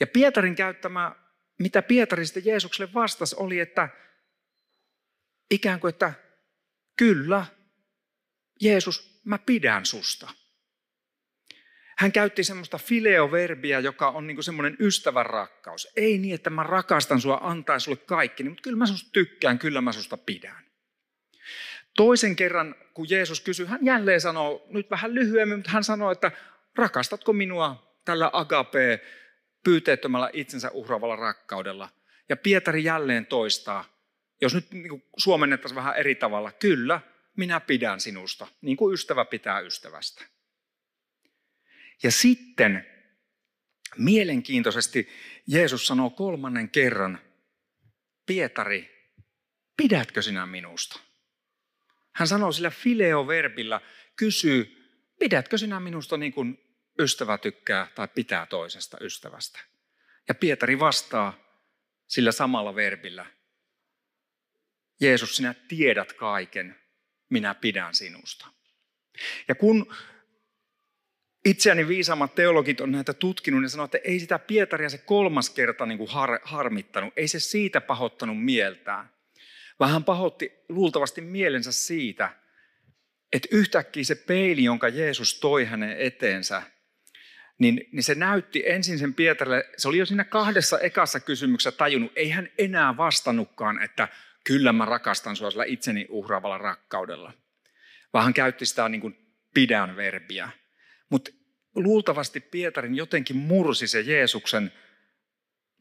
Ja 0.03 0.07
Pietarin 0.07 0.55
käyttämä, 0.55 1.15
mitä 1.59 1.83
Pietari 1.83 2.27
sitten 2.27 2.47
Jeesukselle 2.47 2.95
vastasi, 2.95 3.37
oli, 3.39 3.61
että 3.61 3.89
ikään 5.51 5.81
kuin, 5.81 5.89
että 5.89 6.13
kyllä, 6.97 7.47
Jeesus, 8.61 9.21
mä 9.25 9.39
pidän 9.39 9.87
susta. 9.87 10.31
Hän 11.99 12.13
käytti 12.13 12.45
semmoista 12.45 12.79
fileoverbiä, 12.79 13.81
joka 13.81 14.09
on 14.09 14.27
niin 14.27 14.43
semmoinen 14.43 14.77
ystävän 14.81 15.27
rakkaus. 15.27 15.89
Ei 15.97 16.19
niin, 16.19 16.35
että 16.35 16.51
mä 16.51 16.63
rakastan 16.63 17.21
sua, 17.21 17.41
antaa 17.43 17.79
sulle 17.79 17.97
kaikki, 17.97 18.45
mutta 18.45 18.63
kyllä 18.63 18.79
mä 18.79 18.87
susta 18.87 19.11
tykkään, 19.13 19.59
kyllä 19.59 19.81
mä 19.81 19.93
susta 19.93 20.17
pidän. 20.17 20.65
Toisen 21.97 22.37
kerran, 22.37 22.75
kun 22.95 23.11
Jeesus 23.11 23.41
kysyi, 23.41 23.67
hän 23.67 23.87
jälleen 23.87 24.21
sanoo, 24.21 24.67
nyt 24.71 24.91
vähän 24.91 25.15
lyhyemmin, 25.15 25.59
mutta 25.59 25.71
hän 25.71 25.85
sanoi, 25.85 26.13
että 26.13 26.33
rakastatko 26.77 27.33
minua 27.33 27.97
tällä 28.05 28.31
agape 28.33 29.01
pyyteettömällä 29.65 30.31
itsensä 30.33 30.71
uhraavalla 30.71 31.17
rakkaudella. 31.17 31.89
Ja 32.29 32.37
Pietari 32.37 32.85
jälleen 32.85 33.27
toistaa, 33.27 33.85
jos 34.41 34.55
nyt 34.55 34.71
niin 34.71 35.05
suomennettaisiin 35.17 35.77
vähän 35.77 35.97
eri 35.97 36.15
tavalla, 36.15 36.53
kyllä, 36.53 37.01
minä 37.37 37.61
pidän 37.61 38.01
sinusta, 38.01 38.47
niin 38.61 38.77
kuin 38.77 38.95
ystävä 38.95 39.25
pitää 39.25 39.61
ystävästä. 39.61 40.25
Ja 42.03 42.11
sitten 42.11 42.87
mielenkiintoisesti 43.99 45.09
Jeesus 45.47 45.87
sanoo 45.87 46.11
kolmannen 46.11 46.71
kerran, 46.71 47.19
Pietari, 48.27 49.13
pidätkö 49.77 50.23
sinä 50.23 50.47
minusta? 50.47 51.01
Hän 52.13 52.29
sanoo 52.29 52.53
sillä 52.53 52.71
fileo-verbillä, 52.71 53.81
kysyy, 54.17 54.89
pidätkö 55.19 55.59
sinä 55.59 55.81
minusta 55.81 56.17
niin 56.17 56.33
kuin 56.33 56.59
ystävä 56.99 57.39
tykkää 57.39 57.87
tai 57.95 58.09
pitää 58.09 58.47
toisesta 58.47 58.97
ystävästä. 59.01 59.61
Ja 60.29 60.35
Pietari 60.35 60.79
vastaa 60.79 61.39
sillä 62.07 62.33
samalla 62.33 62.75
verbillä. 62.75 63.27
Jeesus, 65.01 65.37
sinä 65.37 65.55
tiedät 65.69 66.13
kaiken, 66.13 66.77
minä 67.29 67.55
pidän 67.55 67.95
sinusta. 67.95 68.47
Ja 69.49 69.55
kun 69.55 69.95
itseäni 71.45 71.89
viisaammat 71.89 72.35
teologit 72.35 72.81
on 72.81 72.93
näitä 72.93 73.13
tutkinut, 73.13 73.61
niin 73.61 73.71
sanoo, 73.71 73.85
että 73.85 73.99
ei 74.05 74.21
sitä 74.21 74.39
Pietaria 74.39 74.91
se 74.91 74.99
kolmas 74.99 75.51
kerta 75.51 75.87
niin 75.87 75.99
kuin 75.99 76.11
har, 76.11 76.41
harmittanut. 76.45 77.13
Ei 77.17 77.29
se 77.29 77.41
siitä 77.41 77.81
pahoittanut 77.81 78.45
mieltään. 78.45 79.11
Vaan 79.81 79.93
hän 79.93 80.05
pahoitti 80.05 80.53
luultavasti 80.69 81.21
mielensä 81.21 81.73
siitä, 81.73 82.37
että 83.33 83.49
yhtäkkiä 83.51 84.05
se 84.05 84.15
peili, 84.15 84.65
jonka 84.65 84.89
Jeesus 84.89 85.41
toi 85.41 85.65
hänen 85.65 85.97
eteensä, 85.99 86.63
niin, 87.59 87.89
niin 87.93 88.03
se 88.03 88.15
näytti 88.15 88.63
ensin 88.67 88.99
sen 88.99 89.15
Pietarille, 89.15 89.65
se 89.77 89.89
oli 89.89 89.99
jo 89.99 90.07
siinä 90.07 90.25
kahdessa 90.25 90.79
ekassa 90.79 91.21
kysymyksessä 91.21 91.73
tajunnut, 91.73 92.13
ei 92.17 92.31
hän 92.31 92.49
enää 92.59 92.97
vastannutkaan, 92.97 93.83
että 93.83 94.09
kyllä 94.45 94.73
mä 94.73 94.85
rakastan 94.85 95.37
sua 95.37 95.51
sillä 95.51 95.65
itseni 95.65 96.07
uhraavalla 96.09 96.59
rakkaudella. 96.59 97.33
Vaan 98.13 98.25
hän 98.25 98.35
käytti 98.35 98.67
sitä 98.67 98.89
niin 98.89 99.01
kuin 99.01 99.17
pidän 99.55 99.97
verbiä. 99.97 100.51
Mutta 101.11 101.31
luultavasti 101.75 102.41
Pietarin 102.41 102.95
jotenkin 102.95 103.37
mursi 103.37 103.87
se 103.87 104.01
Jeesuksen 104.01 104.73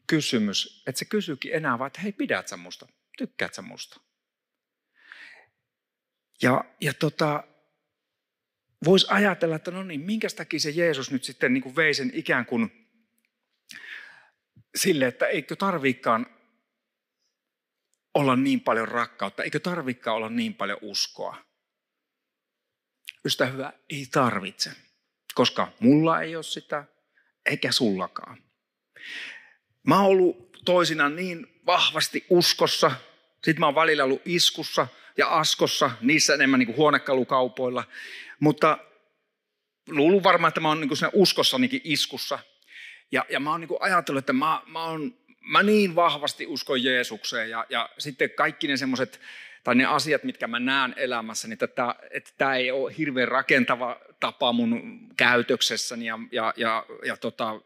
kysymys, 0.06 0.82
että 0.86 0.98
se 0.98 1.04
kysyykin 1.04 1.54
enää 1.54 1.78
vaan, 1.78 1.86
että 1.86 2.00
hei 2.00 2.12
pidät 2.12 2.48
sä 2.48 2.56
musta, 2.56 2.86
tykkäät 3.18 3.54
sä 3.54 3.62
musta. 3.62 4.00
Ja, 6.42 6.64
ja 6.80 6.94
tota, 6.94 7.44
voisi 8.84 9.06
ajatella, 9.10 9.56
että 9.56 9.70
no 9.70 9.82
niin, 9.82 10.00
minkä 10.00 10.28
takia 10.36 10.60
se 10.60 10.70
Jeesus 10.70 11.10
nyt 11.10 11.24
sitten 11.24 11.54
niin 11.54 11.62
kuin 11.62 11.76
vei 11.76 11.94
sen 11.94 12.10
ikään 12.14 12.46
kuin 12.46 12.88
sille, 14.74 15.06
että 15.06 15.26
eikö 15.26 15.56
tarvikaan 15.56 16.26
olla 18.14 18.36
niin 18.36 18.60
paljon 18.60 18.88
rakkautta, 18.88 19.42
eikö 19.42 19.60
tarvikaan 19.60 20.16
olla 20.16 20.28
niin 20.28 20.54
paljon 20.54 20.78
uskoa. 20.82 21.36
Ystä 23.24 23.46
hyvä, 23.46 23.72
ei 23.90 24.06
tarvitse, 24.12 24.70
koska 25.34 25.72
mulla 25.80 26.20
ei 26.20 26.36
ole 26.36 26.42
sitä, 26.42 26.84
eikä 27.46 27.72
sullakaan. 27.72 28.42
Mä 29.86 30.00
oon 30.00 30.06
ollut 30.06 30.52
toisinaan 30.64 31.16
niin 31.16 31.60
vahvasti 31.66 32.26
uskossa, 32.30 32.90
sitten 33.44 33.60
mä 33.60 33.66
oon 33.66 33.74
välillä 33.74 34.04
ollut 34.04 34.22
iskussa 34.24 34.88
ja 35.18 35.28
askossa, 35.28 35.90
niissä 36.00 36.34
enemmän 36.34 36.58
niin 36.58 36.66
kuin 36.66 36.76
huonekalukaupoilla. 36.76 37.84
Mutta 38.40 38.78
luulun 39.88 40.22
varmaan, 40.22 40.48
että 40.48 40.60
mä 40.60 40.68
oon 40.68 40.80
niin 40.80 40.90
uskossanikin 41.12 41.80
iskussa. 41.84 42.38
Ja, 43.12 43.24
ja 43.28 43.40
mä 43.40 43.50
oon 43.50 43.60
niin 43.60 43.70
ajatellut, 43.80 44.22
että 44.22 44.32
mä, 44.32 44.62
mä, 44.66 44.84
oon, 44.84 45.14
mä 45.40 45.62
niin 45.62 45.94
vahvasti 45.94 46.46
uskon 46.46 46.84
Jeesukseen. 46.84 47.50
Ja, 47.50 47.66
ja 47.68 47.88
sitten 47.98 48.30
kaikki 48.30 48.68
ne 48.68 48.76
semmoiset, 48.76 49.20
tai 49.64 49.74
ne 49.74 49.84
asiat, 49.84 50.24
mitkä 50.24 50.46
mä 50.46 50.58
näen 50.58 50.94
elämässä, 50.96 51.48
niin 51.48 51.58
että, 51.64 51.94
että 52.10 52.30
tämä 52.38 52.54
ei 52.54 52.70
ole 52.70 52.94
hirveän 52.98 53.28
rakentava 53.28 54.00
tapa 54.20 54.52
mun 54.52 55.00
käytöksessäni 55.16 56.06
ja, 56.06 56.18
ja, 56.32 56.54
ja, 56.56 56.86
ja 57.04 57.16
tota, 57.16 57.60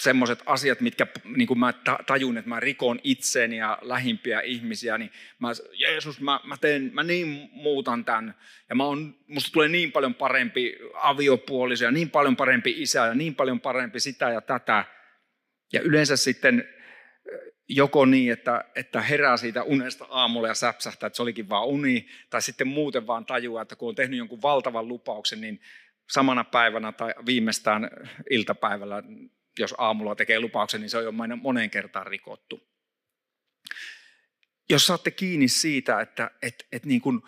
semmoiset 0.00 0.42
asiat, 0.46 0.80
mitkä 0.80 1.06
niin 1.24 1.46
kuin 1.46 1.58
mä 1.58 1.74
tajun, 2.06 2.38
että 2.38 2.48
mä 2.48 2.60
rikon 2.60 3.00
itseäni 3.04 3.56
ja 3.56 3.78
lähimpiä 3.82 4.40
ihmisiä, 4.40 4.98
niin 4.98 5.10
mä, 5.38 5.48
Jeesus, 5.72 6.20
mä, 6.20 6.40
mä, 6.44 6.56
teen, 6.56 6.90
mä 6.94 7.02
niin 7.02 7.50
muutan 7.52 8.04
tämän. 8.04 8.34
Ja 8.68 8.74
mä 8.74 8.84
on, 8.84 9.14
musta 9.26 9.52
tulee 9.52 9.68
niin 9.68 9.92
paljon 9.92 10.14
parempi 10.14 10.76
aviopuoliso 10.94 11.84
ja 11.84 11.90
niin 11.90 12.10
paljon 12.10 12.36
parempi 12.36 12.74
isä 12.76 13.06
ja 13.06 13.14
niin 13.14 13.34
paljon 13.34 13.60
parempi 13.60 14.00
sitä 14.00 14.30
ja 14.30 14.40
tätä. 14.40 14.84
Ja 15.72 15.80
yleensä 15.80 16.16
sitten 16.16 16.64
joko 17.68 18.04
niin, 18.04 18.32
että, 18.32 18.64
että 18.74 19.00
herää 19.00 19.36
siitä 19.36 19.62
unesta 19.62 20.06
aamulla 20.10 20.48
ja 20.48 20.54
säpsähtää, 20.54 21.06
että 21.06 21.16
se 21.16 21.22
olikin 21.22 21.48
vaan 21.48 21.66
uni, 21.66 22.08
tai 22.30 22.42
sitten 22.42 22.68
muuten 22.68 23.06
vaan 23.06 23.26
tajuaa, 23.26 23.62
että 23.62 23.76
kun 23.76 23.88
on 23.88 23.94
tehnyt 23.94 24.18
jonkun 24.18 24.42
valtavan 24.42 24.88
lupauksen, 24.88 25.40
niin 25.40 25.60
samana 26.10 26.44
päivänä 26.44 26.92
tai 26.92 27.14
viimeistään 27.26 27.90
iltapäivällä, 28.30 29.02
jos 29.60 29.74
aamulla 29.78 30.14
tekee 30.14 30.40
lupauksen, 30.40 30.80
niin 30.80 30.90
se 30.90 30.98
on 30.98 31.04
jo 31.04 31.12
moneen 31.42 31.70
kertaan 31.70 32.06
rikottu. 32.06 32.70
Jos 34.70 34.86
saatte 34.86 35.10
kiinni 35.10 35.48
siitä, 35.48 36.00
että, 36.00 36.30
että, 36.42 36.64
että 36.72 36.88
niin 36.88 37.00
kuin, 37.00 37.22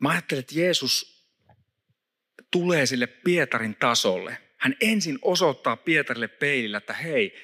mä 0.00 0.08
ajattelen, 0.08 0.40
että 0.40 0.60
Jeesus 0.60 1.22
tulee 2.50 2.86
sille 2.86 3.06
Pietarin 3.06 3.76
tasolle. 3.76 4.38
Hän 4.58 4.76
ensin 4.80 5.18
osoittaa 5.22 5.76
Pietarille 5.76 6.28
peilillä, 6.28 6.78
että 6.78 6.92
hei, 6.92 7.36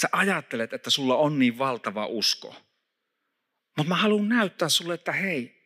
sä 0.00 0.08
ajattelet, 0.12 0.72
että 0.72 0.90
sulla 0.90 1.16
on 1.16 1.38
niin 1.38 1.58
valtava 1.58 2.06
usko. 2.06 2.56
Mutta 3.76 3.88
mä 3.88 3.96
haluan 3.96 4.28
näyttää 4.28 4.68
sulle, 4.68 4.94
että 4.94 5.12
hei, 5.12 5.58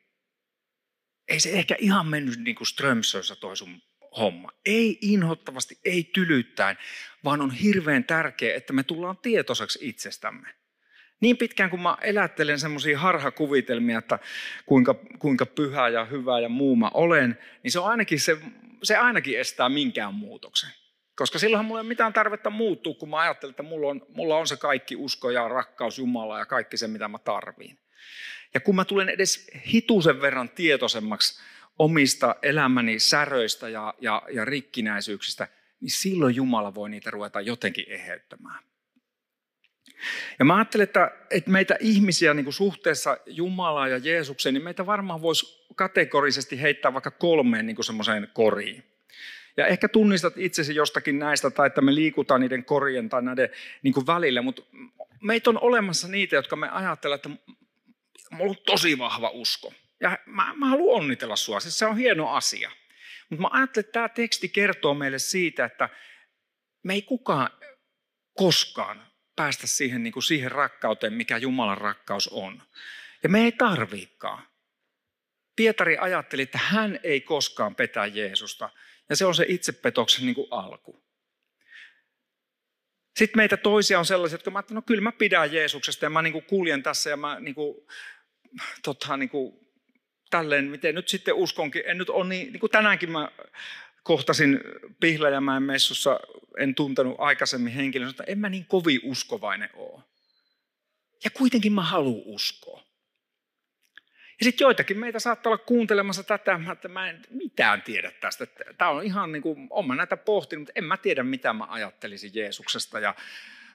ei 1.29 1.41
se 1.41 1.51
ehkä 1.51 1.77
ihan 1.79 2.07
mennyt 2.07 2.39
niin 2.39 2.57
kuin 2.57 2.67
Strömsössä 2.67 3.37
toi 3.37 3.57
sun 3.57 3.83
homma. 4.19 4.51
Ei 4.67 4.99
inhottavasti, 5.01 5.79
ei 5.85 6.05
tylyttäen, 6.05 6.79
vaan 7.25 7.41
on 7.41 7.51
hirveän 7.51 8.05
tärkeää, 8.05 8.57
että 8.57 8.73
me 8.73 8.83
tullaan 8.83 9.19
tietoiseksi 9.23 9.79
itsestämme. 9.83 10.49
Niin 11.21 11.37
pitkään 11.37 11.71
kuin 11.71 11.83
mä 11.83 11.97
elättelen 12.01 12.59
semmoisia 12.59 12.99
harhakuvitelmia, 12.99 13.99
että 13.99 14.19
kuinka, 14.67 14.95
kuinka 15.19 15.47
pyhä 15.47 15.89
ja 15.89 16.05
hyvä 16.05 16.41
ja 16.41 16.49
muu 16.49 16.77
mä 16.77 16.91
olen, 16.95 17.39
niin 17.63 17.71
se, 17.73 17.79
on 17.79 17.91
ainakin 17.91 18.21
se, 18.21 18.37
se 18.83 18.97
ainakin 18.97 19.39
estää 19.41 19.69
minkään 19.69 20.15
muutoksen. 20.15 20.71
Koska 21.17 21.39
silloinhan 21.39 21.65
mulla 21.65 21.81
ei 21.81 21.83
ole 21.83 21.89
mitään 21.89 22.13
tarvetta 22.13 22.51
muuttua, 22.51 22.95
kun 22.95 23.11
mä 23.11 23.21
ajattelen, 23.21 23.51
että 23.51 23.63
mulla 23.63 23.89
on, 23.89 24.07
mulla 24.09 24.37
on 24.37 24.47
se 24.47 24.57
kaikki 24.57 24.97
usko 24.97 25.31
ja 25.31 25.49
rakkaus 25.49 25.99
Jumalaa 25.99 26.39
ja 26.39 26.47
kaikki 26.47 26.77
se, 26.77 26.87
mitä 26.89 27.09
mä 27.09 27.19
tarviin. 27.19 27.79
Ja 28.55 28.61
kun 28.61 28.77
mä 28.77 28.85
tulen 28.85 29.09
edes 29.09 29.51
hitusen 29.73 30.21
verran 30.21 30.49
tietoisemmaksi 30.49 31.43
omista 31.83 32.37
elämäni 32.43 32.99
säröistä 32.99 33.69
ja, 33.69 33.95
ja, 34.01 34.23
ja 34.33 34.45
rikkinäisyyksistä, 34.45 35.49
niin 35.81 35.91
silloin 35.91 36.37
Jumala 36.37 36.75
voi 36.75 36.91
niitä 36.91 37.11
ruveta 37.11 37.41
jotenkin 37.41 37.85
eheyttämään. 37.89 38.65
Ja 40.39 40.45
mä 40.45 40.57
ajattelen, 40.57 40.85
että, 40.85 41.11
että 41.31 41.51
meitä 41.51 41.77
ihmisiä 41.81 42.35
niin 42.35 42.45
kuin 42.45 42.55
suhteessa 42.55 43.19
Jumalaan 43.27 43.91
ja 43.91 43.99
Jeesukseen, 43.99 44.55
niin 44.55 44.65
meitä 44.65 44.87
varmaan 44.87 45.23
voisi 45.23 45.67
kategorisesti 45.77 46.61
heittää 46.63 46.93
vaikka 46.93 47.11
kolmeen 47.11 47.67
niin 47.67 47.85
semmoiseen 47.85 48.29
koriin. 48.33 48.85
Ja 49.57 49.67
ehkä 49.67 49.89
tunnistat 49.89 50.39
itsesi 50.39 50.75
jostakin 50.75 51.19
näistä, 51.19 51.51
tai 51.51 51.67
että 51.67 51.81
me 51.81 51.95
liikutaan 51.95 52.41
niiden 52.41 52.65
korien 52.65 53.09
tai 53.09 53.23
näiden 53.23 53.49
niin 53.83 53.95
kuin 53.95 54.07
välillä, 54.07 54.43
mutta 54.43 54.63
meitä 55.23 55.51
on 55.51 55.59
olemassa 55.61 56.09
niitä, 56.09 56.37
jotka 56.37 56.57
me 56.57 56.69
ajattelemme, 56.69 57.15
että 57.15 57.31
mulla 58.31 58.51
on 58.51 58.65
tosi 58.67 58.99
vahva 58.99 59.29
usko. 59.29 59.73
Ja 60.03 60.19
mä, 60.27 60.55
mä 60.57 60.67
haluan 60.67 61.03
onnitella 61.03 61.37
sua, 61.37 61.61
siis 61.61 61.79
se 61.79 61.87
on 61.87 61.97
hieno 61.97 62.29
asia. 62.29 62.71
Mutta 63.31 63.43
mä 63.43 63.49
ajattelen, 63.53 63.85
että 63.85 63.93
tämä 63.93 64.09
teksti 64.09 64.49
kertoo 64.49 64.95
meille 64.95 65.19
siitä, 65.19 65.65
että 65.65 65.89
me 66.85 66.95
ei 66.95 67.03
kukaan 67.03 67.51
koskaan 68.37 69.07
päästä 69.37 69.67
siihen, 69.67 70.03
niin 70.03 70.13
kuin 70.13 70.23
siihen 70.23 70.53
rakkauteen, 70.53 71.13
mikä 71.13 71.37
Jumalan 71.37 71.79
rakkaus 71.79 72.29
on. 72.29 72.63
Ja 73.23 73.29
me 73.29 73.45
ei 73.45 73.53
tarviikaan. 73.53 74.47
Pietari 75.57 75.99
ajatteli, 75.99 76.43
että 76.43 76.59
hän 76.59 77.01
ei 77.03 77.21
koskaan 77.21 77.75
petä 77.75 78.07
Jeesusta. 78.07 78.71
Ja 79.09 79.17
se 79.17 79.25
on 79.25 79.35
se 79.35 79.45
itsepetoksen 79.49 80.27
niin 80.27 80.35
kuin 80.35 80.49
alku. 80.51 81.05
Sitten 83.19 83.37
meitä 83.37 83.57
toisia 83.57 83.99
on 83.99 84.07
sellaisia, 84.07 84.35
jotka 84.35 84.51
mä 84.51 84.59
että 84.59 84.75
no 84.75 84.83
kyllä 84.83 85.01
mä 85.01 85.13
pidän 85.13 85.53
Jeesuksesta 85.53 86.05
ja 86.05 86.11
mä 86.11 86.23
niin 86.23 86.33
kuin 86.33 86.45
kuljen 86.45 86.83
tässä 86.83 87.11
ja 87.11 87.17
mä 87.17 87.41
niin 87.41 87.55
kuin, 87.55 87.87
tota, 88.83 89.17
niin 89.17 89.29
kuin, 89.29 89.62
tälleen, 90.33 90.65
miten 90.65 90.95
nyt 90.95 91.09
sitten 91.09 91.35
uskonkin. 91.35 91.83
En 91.87 91.99
nyt 91.99 92.11
ole 92.11 92.29
niin, 92.29 92.53
niin 92.53 92.61
kuin 92.61 92.73
tänäänkin 92.73 93.11
mä 93.11 93.29
kohtasin 94.03 94.61
Pihlajamäen 95.01 95.63
messussa, 95.63 96.21
en 96.59 96.75
tuntenut 96.75 97.17
aikaisemmin 97.19 97.73
henkilön, 97.73 98.11
että 98.11 98.25
en 98.27 98.39
mä 98.39 98.49
niin 98.49 98.67
kovin 98.67 99.01
uskovainen 99.03 99.71
ole. 99.75 100.03
Ja 101.25 101.31
kuitenkin 101.31 101.73
mä 101.73 101.83
haluan 101.83 102.23
uskoa. 102.25 102.83
Ja 104.41 104.45
sitten 104.45 104.65
joitakin 104.65 104.99
meitä 104.99 105.19
saattaa 105.19 105.53
olla 105.53 105.65
kuuntelemassa 105.67 106.23
tätä, 106.23 106.61
että 106.73 106.89
mä 106.89 107.11
en 107.11 107.23
mitään 107.31 107.83
tiedä 107.83 108.11
tästä. 108.11 108.47
Tämä 108.79 108.91
on 108.91 109.05
ihan 109.05 109.33
niin 109.33 109.43
kuin, 109.43 109.67
olen 109.71 109.87
mä 109.87 109.95
näitä 109.95 110.17
pohtinut, 110.17 110.61
mutta 110.61 110.73
en 110.75 110.85
mä 110.85 110.97
tiedä 110.97 111.23
mitä 111.23 111.53
mä 111.53 111.67
ajattelisin 111.69 112.31
Jeesuksesta 112.35 113.01
ja 113.01 113.15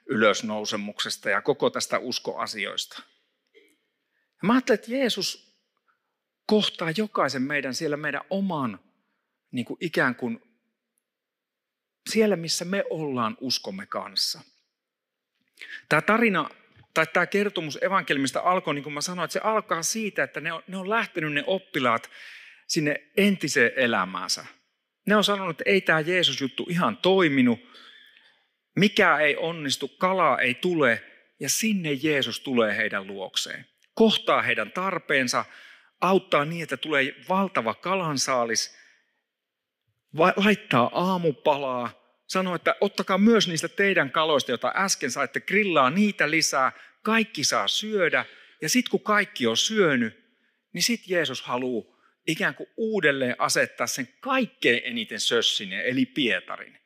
ylösnousemuksesta 0.06 1.30
ja 1.30 1.42
koko 1.42 1.70
tästä 1.70 1.98
uskoasioista. 1.98 3.02
Ja 4.42 4.46
mä 4.46 4.52
ajattelen, 4.52 4.78
että 4.80 4.92
Jeesus 4.92 5.47
kohtaa 6.48 6.90
jokaisen 6.96 7.42
meidän 7.42 7.74
siellä 7.74 7.96
meidän 7.96 8.22
oman 8.30 8.80
niin 9.50 9.64
kuin 9.64 9.78
ikään 9.80 10.14
kuin 10.14 10.42
siellä, 12.10 12.36
missä 12.36 12.64
me 12.64 12.84
ollaan 12.90 13.36
uskomme 13.40 13.86
kanssa. 13.86 14.40
Tämä 15.88 16.02
tarina 16.02 16.50
tai 16.94 17.06
tämä 17.12 17.26
kertomus 17.26 17.78
evankelmista 17.82 18.40
alkoi, 18.40 18.74
niin 18.74 18.82
kuin 18.82 18.92
mä 18.92 19.00
sanoin, 19.00 19.24
että 19.24 19.32
se 19.32 19.40
alkaa 19.42 19.82
siitä, 19.82 20.22
että 20.22 20.40
ne 20.40 20.52
on, 20.52 20.62
ne 20.66 20.76
on 20.76 20.90
lähtenyt 20.90 21.32
ne 21.32 21.44
oppilaat 21.46 22.10
sinne 22.66 23.02
entiseen 23.16 23.72
elämäänsä. 23.76 24.46
Ne 25.06 25.16
on 25.16 25.24
sanonut, 25.24 25.60
että 25.60 25.70
ei 25.70 25.80
tämä 25.80 26.00
Jeesus-juttu 26.00 26.66
ihan 26.68 26.96
toiminut, 26.96 27.60
mikä 28.76 29.18
ei 29.18 29.36
onnistu, 29.36 29.88
kalaa 29.88 30.38
ei 30.38 30.54
tule, 30.54 31.02
ja 31.40 31.48
sinne 31.48 31.92
Jeesus 31.92 32.40
tulee 32.40 32.76
heidän 32.76 33.06
luokseen. 33.06 33.66
Kohtaa 33.94 34.42
heidän 34.42 34.72
tarpeensa, 34.72 35.44
auttaa 36.00 36.44
niin, 36.44 36.62
että 36.62 36.76
tulee 36.76 37.14
valtava 37.28 37.74
kalansaalis, 37.74 38.78
laittaa 40.36 40.90
aamupalaa, 40.92 41.98
sanoo, 42.26 42.54
että 42.54 42.74
ottakaa 42.80 43.18
myös 43.18 43.48
niistä 43.48 43.68
teidän 43.68 44.10
kaloista, 44.10 44.52
joita 44.52 44.72
äsken 44.76 45.10
saitte 45.10 45.40
grillaa, 45.40 45.90
niitä 45.90 46.30
lisää, 46.30 46.72
kaikki 47.02 47.44
saa 47.44 47.68
syödä. 47.68 48.24
Ja 48.62 48.68
sitten 48.68 48.90
kun 48.90 49.00
kaikki 49.00 49.46
on 49.46 49.56
syönyt, 49.56 50.38
niin 50.72 50.82
sitten 50.82 51.14
Jeesus 51.14 51.42
haluaa 51.42 51.98
ikään 52.26 52.54
kuin 52.54 52.68
uudelleen 52.76 53.36
asettaa 53.38 53.86
sen 53.86 54.08
kaikkein 54.20 54.82
eniten 54.84 55.20
sössinen, 55.20 55.80
eli 55.80 56.06
Pietarin. 56.06 56.78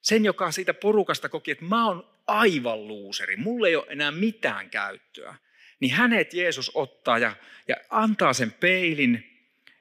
Sen, 0.00 0.24
joka 0.24 0.50
siitä 0.50 0.74
porukasta 0.74 1.28
koki, 1.28 1.50
että 1.50 1.64
mä 1.64 1.86
oon 1.86 2.18
aivan 2.26 2.88
luuseri, 2.88 3.36
mulle 3.36 3.68
ei 3.68 3.76
ole 3.76 3.86
enää 3.88 4.10
mitään 4.10 4.70
käyttöä. 4.70 5.34
Niin 5.80 5.94
hänet 5.94 6.34
Jeesus 6.34 6.70
ottaa 6.74 7.18
ja, 7.18 7.36
ja 7.68 7.76
antaa 7.90 8.32
sen 8.32 8.52
peilin, 8.52 9.24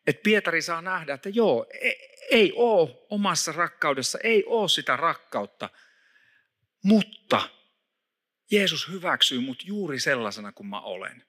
että 0.08 0.24
Pietari 0.24 0.62
saa 0.62 0.82
nähdä, 0.82 1.14
että 1.14 1.30
joo, 1.30 1.66
ei, 1.82 2.18
ei 2.32 2.54
ole 2.56 3.06
omassa 3.10 3.52
rakkaudessa, 3.52 4.20
ei 4.24 4.44
ole 4.46 4.70
sitä 4.70 4.96
rakkautta, 4.96 5.70
mutta 6.84 7.50
Jeesus 8.52 8.90
hyväksyy 8.90 9.40
mut 9.40 9.64
juuri 9.66 10.00
sellaisena 10.00 10.52
kuin 10.52 10.68
mä 10.68 10.82
olen. 10.82 11.24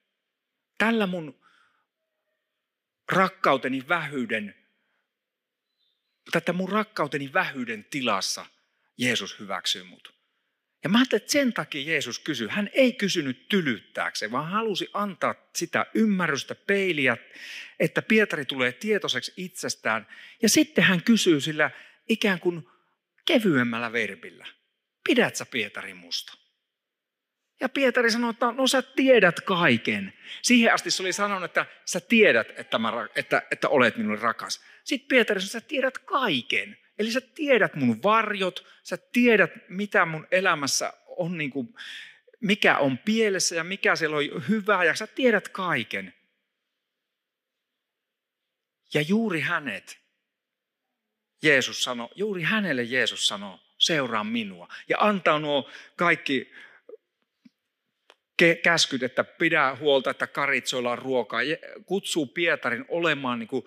Tällä 0.78 1.06
mun 1.06 1.40
rakkauteni 3.12 3.84
vähyyden, 3.88 4.54
tätä 6.32 6.52
mun 6.52 6.68
rakkauteni 6.68 7.32
vähyyden 7.32 7.84
tilassa 7.84 8.46
Jeesus 8.96 9.38
hyväksyy 9.38 9.82
mut. 9.82 10.17
Ja 10.84 10.90
mä 10.90 10.98
ajattelin, 10.98 11.22
että 11.22 11.32
sen 11.32 11.52
takia 11.52 11.90
Jeesus 11.92 12.18
kysyi. 12.18 12.48
Hän 12.50 12.70
ei 12.72 12.92
kysynyt 12.92 13.48
tylyttääkseen, 13.48 14.32
vaan 14.32 14.50
halusi 14.50 14.90
antaa 14.94 15.34
sitä 15.56 15.86
ymmärrystä, 15.94 16.54
peiliä, 16.54 17.16
että 17.80 18.02
Pietari 18.02 18.44
tulee 18.44 18.72
tietoiseksi 18.72 19.32
itsestään. 19.36 20.06
Ja 20.42 20.48
sitten 20.48 20.84
hän 20.84 21.02
kysyy 21.02 21.40
sillä 21.40 21.70
ikään 22.08 22.40
kuin 22.40 22.68
kevyemmällä 23.24 23.92
verbillä. 23.92 24.46
Pidät 25.08 25.36
sä 25.36 25.46
Pietari 25.46 25.94
musta? 25.94 26.38
Ja 27.60 27.68
Pietari 27.68 28.10
sanoi, 28.10 28.30
että 28.30 28.52
no 28.52 28.66
sä 28.66 28.82
tiedät 28.82 29.40
kaiken. 29.40 30.12
Siihen 30.42 30.74
asti 30.74 30.90
se 30.90 31.02
oli 31.02 31.12
sanonut, 31.12 31.44
että 31.44 31.66
sä 31.84 32.00
tiedät, 32.00 32.46
että, 32.56 32.78
mä, 32.78 32.92
että, 33.16 33.42
että 33.50 33.68
olet 33.68 33.96
minulle 33.96 34.20
rakas. 34.20 34.64
Sitten 34.84 35.08
Pietari 35.08 35.40
sanoi, 35.40 35.46
että 35.46 35.60
sä 35.60 35.68
tiedät 35.68 35.98
kaiken. 35.98 36.78
Eli 36.98 37.10
sä 37.10 37.20
tiedät 37.20 37.74
mun 37.74 38.02
varjot, 38.02 38.66
sä 38.82 38.96
tiedät 38.96 39.50
mitä 39.68 40.06
mun 40.06 40.26
elämässä 40.30 40.92
on, 41.06 41.38
niin 41.38 41.50
kuin, 41.50 41.74
mikä 42.40 42.78
on 42.78 42.98
pielessä 42.98 43.54
ja 43.54 43.64
mikä 43.64 43.96
siellä 43.96 44.16
on 44.16 44.48
hyvää 44.48 44.84
ja 44.84 44.94
sä 44.94 45.06
tiedät 45.06 45.48
kaiken. 45.48 46.14
Ja 48.94 49.02
juuri 49.02 49.40
hänet, 49.40 49.98
Jeesus 51.42 51.84
sanoi, 51.84 52.08
juuri 52.14 52.42
hänelle 52.42 52.82
Jeesus 52.82 53.28
sanoi, 53.28 53.58
seuraa 53.78 54.24
minua. 54.24 54.68
Ja 54.88 54.96
antaa 55.00 55.38
nuo 55.38 55.70
kaikki 55.96 56.52
käskyt, 58.62 59.02
että 59.02 59.24
pidä 59.24 59.76
huolta, 59.80 60.10
että 60.10 60.26
karitsoilla 60.26 60.90
on 60.90 60.98
ruokaa. 60.98 61.40
Kutsuu 61.86 62.26
Pietarin 62.26 62.84
olemaan 62.88 63.38
niin 63.38 63.48
kuin 63.48 63.64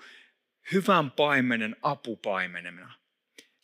hyvän 0.72 1.12
paimenen 1.12 1.76
apupaimenena. 1.82 3.01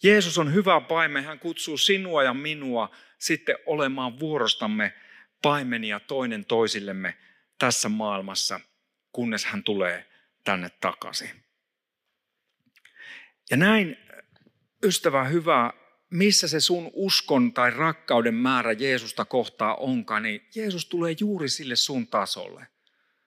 Jeesus 0.04 0.38
on 0.38 0.54
hyvä 0.54 0.82
paimen, 0.82 1.24
hän 1.24 1.40
kutsuu 1.40 1.78
sinua 1.78 2.24
ja 2.24 2.34
minua 2.34 2.96
sitten 3.18 3.56
olemaan 3.66 4.20
vuorostamme 4.20 4.94
paimenia 5.42 6.00
toinen 6.00 6.46
toisillemme 6.46 7.18
tässä 7.60 7.90
maailmassa, 7.90 8.60
kunnes 9.12 9.46
hän 9.46 9.64
tulee 9.64 10.06
tänne 10.44 10.70
takaisin. 10.70 11.44
Ja 13.52 13.58
näin 13.58 13.98
ystävä 14.84 15.24
hyvä, 15.24 15.74
missä 16.10 16.48
se 16.48 16.60
sun 16.60 16.90
uskon 16.94 17.54
tai 17.54 17.72
rakkauden 17.72 18.34
määrä 18.34 18.72
Jeesusta 18.72 19.26
kohtaa 19.26 19.76
onkaan, 19.76 20.24
niin 20.24 20.48
Jeesus 20.56 20.86
tulee 20.86 21.16
juuri 21.20 21.50
sille 21.50 21.76
sun 21.76 22.08
tasolle. 22.08 22.68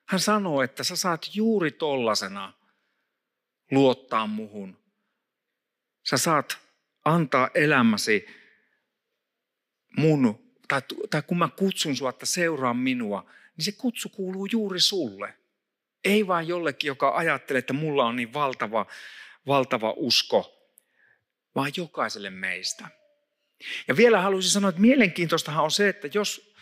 Hän 0.04 0.20
sanoo, 0.20 0.62
että 0.62 0.84
sä 0.84 0.96
saat 0.96 1.30
juuri 1.34 1.70
tollasena 1.70 2.52
luottaa 3.70 4.26
muhun. 4.26 4.79
Sä 6.10 6.16
saat 6.16 6.58
antaa 7.04 7.50
elämäsi 7.54 8.26
mun, 9.96 10.52
tai, 10.68 10.80
tai 11.10 11.22
kun 11.22 11.38
mä 11.38 11.48
kutsun 11.48 11.96
sua, 11.96 12.10
että 12.10 12.26
seuraa 12.26 12.74
minua, 12.74 13.30
niin 13.56 13.64
se 13.64 13.72
kutsu 13.72 14.08
kuuluu 14.08 14.46
juuri 14.52 14.80
sulle. 14.80 15.34
Ei 16.04 16.26
vain 16.26 16.48
jollekin, 16.48 16.88
joka 16.88 17.16
ajattelee, 17.16 17.58
että 17.58 17.72
mulla 17.72 18.04
on 18.04 18.16
niin 18.16 18.32
valtava, 18.32 18.86
valtava 19.46 19.94
usko, 19.96 20.70
vaan 21.54 21.72
jokaiselle 21.76 22.30
meistä. 22.30 22.88
Ja 23.88 23.96
vielä 23.96 24.20
haluaisin 24.20 24.50
sanoa, 24.50 24.68
että 24.68 24.80
mielenkiintoistahan 24.80 25.64
on 25.64 25.70
se, 25.70 25.88
että 25.88 26.08
jos, 26.14 26.54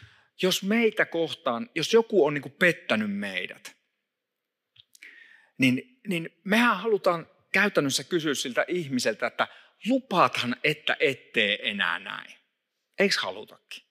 jos 0.43 0.63
meitä 0.63 1.05
kohtaan, 1.05 1.71
jos 1.75 1.93
joku 1.93 2.27
on 2.27 2.35
niin 2.35 2.57
pettänyt 2.59 3.13
meidät, 3.13 3.77
niin, 5.59 6.01
niin 6.09 6.31
mehän 6.45 6.77
halutaan 6.77 7.27
käytännössä 7.53 8.05
kysyä 8.05 8.35
siltä 8.35 8.65
ihmiseltä, 8.69 9.27
että 9.27 9.49
lupaathan, 9.87 10.57
että 10.65 10.97
ettee 11.01 11.71
enää 11.71 11.99
näin. 11.99 12.35
Eikö 12.99 13.15
halutakin? 13.21 13.83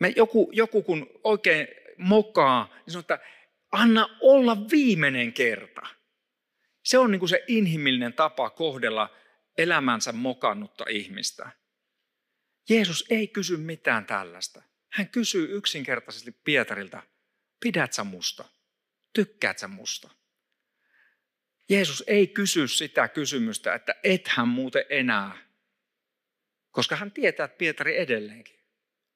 Me 0.00 0.12
joku, 0.16 0.50
joku 0.52 0.82
kun 0.82 1.20
oikein 1.24 1.68
mokaa, 1.98 2.68
niin 2.74 2.92
sanoo, 2.92 3.00
että 3.00 3.18
anna 3.72 4.18
olla 4.20 4.56
viimeinen 4.70 5.32
kerta. 5.32 5.86
Se 6.84 6.98
on 6.98 7.10
niin 7.10 7.18
kuin 7.18 7.28
se 7.28 7.44
inhimillinen 7.48 8.12
tapa 8.12 8.50
kohdella 8.50 9.16
elämänsä 9.58 10.12
mokannutta 10.12 10.84
ihmistä. 10.88 11.50
Jeesus 12.68 13.04
ei 13.10 13.28
kysy 13.28 13.56
mitään 13.56 14.06
tällaista. 14.06 14.62
Hän 14.92 15.08
kysyy 15.08 15.56
yksinkertaisesti 15.56 16.32
Pietarilta, 16.44 17.02
pidät 17.60 17.92
sä 17.92 18.04
musta? 18.04 18.44
Tykkäät 19.12 19.58
sä 19.58 19.68
musta? 19.68 20.10
Jeesus 21.68 22.04
ei 22.06 22.26
kysy 22.26 22.68
sitä 22.68 23.08
kysymystä, 23.08 23.74
että 23.74 23.94
ethän 24.04 24.48
muuten 24.48 24.84
enää, 24.88 25.36
koska 26.70 26.96
hän 26.96 27.12
tietää, 27.12 27.44
että 27.44 27.58
Pietari 27.58 27.98
edelleenkin, 27.98 28.60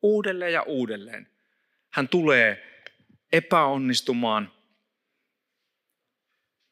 uudelleen 0.02 0.52
ja 0.52 0.62
uudelleen, 0.62 1.28
hän 1.92 2.08
tulee 2.08 2.64
epäonnistumaan. 3.32 4.52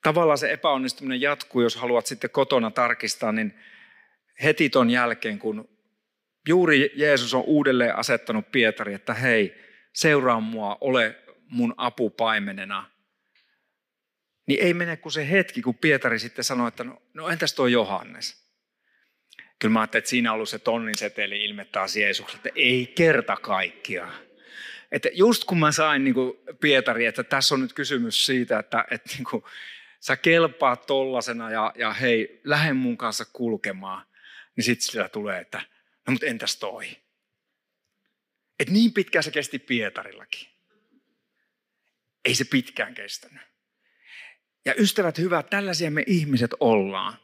Tavallaan 0.02 0.38
se 0.38 0.52
epäonnistuminen 0.52 1.20
jatkuu, 1.20 1.62
jos 1.62 1.76
haluat 1.76 2.06
sitten 2.06 2.30
kotona 2.30 2.70
tarkistaa, 2.70 3.32
niin 3.32 3.54
heti 4.42 4.70
ton 4.70 4.90
jälkeen, 4.90 5.38
kun 5.38 5.68
juuri 6.48 6.92
Jeesus 6.94 7.34
on 7.34 7.42
uudelleen 7.46 7.96
asettanut 7.96 8.52
Pietari, 8.52 8.94
että 8.94 9.14
hei, 9.14 9.54
seuraa 9.92 10.40
mua, 10.40 10.78
ole 10.80 11.16
mun 11.48 11.74
apupaimenena. 11.76 12.90
Niin 14.46 14.62
ei 14.62 14.74
mene 14.74 14.96
kuin 14.96 15.12
se 15.12 15.30
hetki, 15.30 15.62
kun 15.62 15.74
Pietari 15.74 16.18
sitten 16.18 16.44
sanoi, 16.44 16.68
että 16.68 16.84
no, 16.84 17.02
no 17.14 17.28
entäs 17.28 17.54
tuo 17.54 17.66
Johannes? 17.66 18.46
Kyllä 19.58 19.72
mä 19.72 19.80
ajattelin, 19.80 20.00
että 20.00 20.10
siinä 20.10 20.30
on 20.30 20.34
ollut 20.34 20.48
se 20.48 20.58
tonnin 20.58 20.98
seteli 20.98 21.44
ilme 21.44 21.64
taas 21.64 21.94
että 22.34 22.48
ei 22.54 22.86
kerta 22.86 23.36
kaikkiaan. 23.36 24.14
Että 24.92 25.08
just 25.12 25.44
kun 25.44 25.58
mä 25.58 25.72
sain 25.72 26.04
niin 26.04 26.14
kuin 26.14 26.38
Pietari, 26.60 27.06
että 27.06 27.24
tässä 27.24 27.54
on 27.54 27.60
nyt 27.60 27.72
kysymys 27.72 28.26
siitä, 28.26 28.58
että, 28.58 28.84
että 28.90 29.10
niin 29.14 29.24
kuin, 29.24 29.44
sä 30.00 30.16
kelpaat 30.16 30.86
tollasena 30.86 31.50
ja, 31.50 31.72
ja 31.74 31.92
hei, 31.92 32.40
lähde 32.44 32.72
mun 32.72 32.96
kanssa 32.96 33.24
kulkemaan, 33.32 34.06
niin 34.56 34.64
sitten 34.64 34.86
sillä 34.86 35.08
tulee, 35.08 35.40
että 35.40 35.62
no 36.06 36.10
mutta 36.10 36.26
entäs 36.26 36.56
toi? 36.56 36.96
Et 38.60 38.70
niin 38.70 38.92
pitkään 38.92 39.22
se 39.22 39.30
kesti 39.30 39.58
Pietarillakin. 39.58 40.48
Ei 42.24 42.34
se 42.34 42.44
pitkään 42.44 42.94
kestänyt. 42.94 43.42
Ja 44.66 44.74
ystävät 44.78 45.18
hyvät, 45.18 45.50
tällaisia 45.50 45.90
me 45.90 46.04
ihmiset 46.06 46.50
ollaan. 46.60 47.18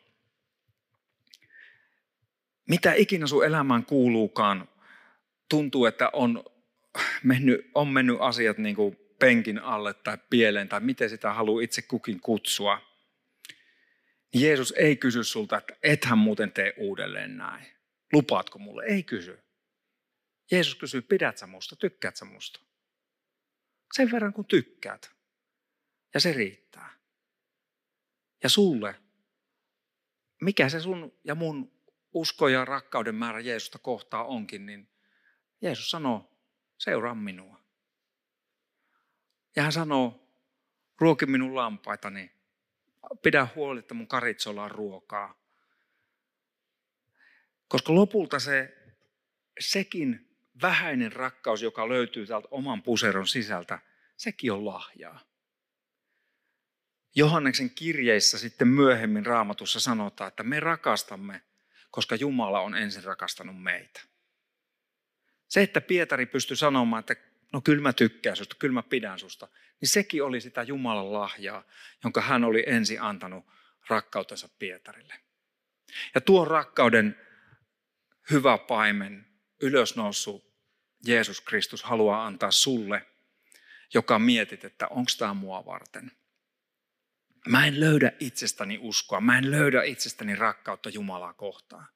Mitä 2.68 2.92
ikinä 2.94 3.26
sun 3.26 3.46
elämään 3.46 3.85
kuuluukaan, 3.85 4.68
tuntuu, 5.48 5.87
että 5.87 6.11
on 6.12 6.44
mennyt, 7.22 7.70
on 7.74 7.88
mennyt 7.88 8.16
asiat 8.20 8.59
niin 8.59 8.76
kuin 8.76 8.96
penkin 9.18 9.59
alle 9.59 9.94
tai 9.94 10.18
pieleen 10.31 10.68
tai 10.68 10.81
miten 10.81 11.11
sitä 11.11 11.33
haluaa 11.33 11.62
itse 11.62 11.83
kukin 11.83 12.20
kutsua. 12.20 12.81
Jeesus 14.35 14.74
ei 14.76 14.96
kysy 14.96 15.24
sulta, 15.24 15.59
että 15.59 15.76
ethän 15.83 16.18
muuten 16.18 16.52
tee 16.52 16.74
uudelleen 16.76 17.37
näin. 17.37 17.66
Lupaatko 18.12 18.59
mulle? 18.59 18.85
Ei 18.85 19.02
kysy. 19.02 19.38
Jeesus 20.50 20.74
kysyy, 20.74 21.02
pidät 21.02 21.38
sä 21.38 21.46
musta, 21.46 21.76
tykkäät 21.76 22.16
sä 22.16 22.24
musta? 22.24 22.61
Sen 23.92 24.12
verran 24.12 24.33
kun 24.33 24.44
tykkäät. 24.44 25.11
Ja 26.14 26.20
se 26.20 26.33
riittää. 26.33 27.02
Ja 28.42 28.48
sulle, 28.48 28.94
mikä 30.40 30.68
se 30.68 30.81
sun 30.81 31.12
ja 31.24 31.35
mun 31.35 31.72
usko 32.14 32.48
ja 32.48 32.64
rakkauden 32.64 33.14
määrä 33.14 33.40
Jeesusta 33.40 33.78
kohtaa 33.78 34.24
onkin, 34.24 34.66
niin 34.66 34.88
Jeesus 35.61 35.90
sanoo, 35.90 36.38
seuraa 36.78 37.14
minua. 37.14 37.61
Ja 39.57 39.62
hän 39.62 39.72
sanoo, 39.72 40.28
ruoki 41.00 41.26
minun 41.26 41.55
lampaitani, 41.55 42.33
pidä 43.22 43.48
huoli, 43.55 43.78
että 43.78 43.94
mun 43.94 44.09
karitsolla 44.09 44.64
on 44.64 44.70
ruokaa. 44.70 45.42
Koska 47.68 47.94
lopulta 47.94 48.38
se, 48.38 48.78
sekin 49.61 50.37
vähäinen 50.62 51.12
rakkaus, 51.12 51.62
joka 51.62 51.88
löytyy 51.88 52.26
täältä 52.26 52.48
oman 52.50 52.83
puseron 52.83 53.28
sisältä, 53.28 53.78
sekin 54.16 54.52
on 54.52 54.66
lahjaa. 54.66 55.32
Johanneksen 57.14 57.70
kirjeissä 57.70 58.38
sitten 58.38 58.68
myöhemmin 58.68 59.27
raamatussa 59.27 59.81
sanotaan, 59.81 60.29
että 60.29 60.42
me 60.42 60.61
rakastamme, 60.61 61.42
koska 61.90 62.14
Jumala 62.14 62.61
on 62.61 62.75
ensin 62.75 63.05
rakastanut 63.05 63.62
meitä. 63.62 64.01
Se, 65.48 65.62
että 65.62 65.81
Pietari 65.81 66.27
pystyi 66.27 66.57
sanomaan, 66.57 67.01
että 67.01 67.16
no 67.53 67.61
kyllä 67.61 67.83
mä 67.83 67.92
tykkään 67.92 68.37
susta, 68.37 68.57
kyllä 68.59 68.75
mä 68.75 68.83
pidän 68.83 69.18
susta, 69.18 69.48
niin 69.81 69.88
sekin 69.88 70.22
oli 70.22 70.40
sitä 70.40 70.62
Jumalan 70.62 71.12
lahjaa, 71.12 71.64
jonka 72.05 72.20
hän 72.20 72.44
oli 72.44 72.64
ensin 72.66 73.03
antanut 73.03 73.44
rakkautensa 73.88 74.48
Pietarille. 74.59 75.14
Ja 76.14 76.20
tuon 76.20 76.46
rakkauden 76.46 77.20
hyvä 78.31 78.59
paimen, 78.59 79.27
ylösnoussut 79.62 80.53
Jeesus 81.07 81.40
Kristus 81.40 81.83
haluaa 81.83 82.27
antaa 82.27 82.51
sulle, 82.51 83.07
joka 83.94 84.18
mietit, 84.18 84.64
että 84.64 84.88
onko 84.88 85.11
tämä 85.18 85.35
mua 85.35 85.66
varten. 85.66 86.12
Mä 87.48 87.66
en 87.66 87.81
löydä 87.81 88.12
itsestäni 88.20 88.78
uskoa, 88.81 89.20
mä 89.20 89.38
en 89.38 89.50
löydä 89.50 89.83
itsestäni 89.83 90.37
rakkautta 90.37 90.88
Jumalaa 90.88 91.33
kohtaan. 91.33 91.87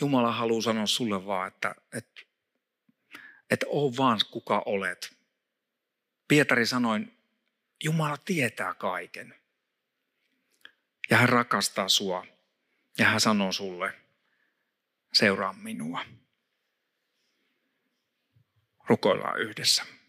Jumala 0.00 0.32
haluaa 0.32 0.62
sanoa 0.62 0.86
sulle 0.86 1.26
vaan, 1.26 1.48
että, 1.48 1.74
että, 1.92 2.22
että 3.50 3.66
oo 3.68 3.92
vaan 3.96 4.20
kuka 4.30 4.62
olet. 4.66 5.16
Pietari 6.28 6.66
sanoi, 6.66 7.06
Jumala 7.84 8.16
tietää 8.16 8.74
kaiken. 8.74 9.34
Ja 11.10 11.16
hän 11.16 11.28
rakastaa 11.28 11.88
sua. 11.88 12.26
Ja 12.98 13.04
hän 13.04 13.20
sanoo 13.20 13.52
sulle, 13.52 13.94
seuraa 15.12 15.52
minua. 15.52 16.04
Rukoillaan 18.86 19.40
yhdessä. 19.40 20.01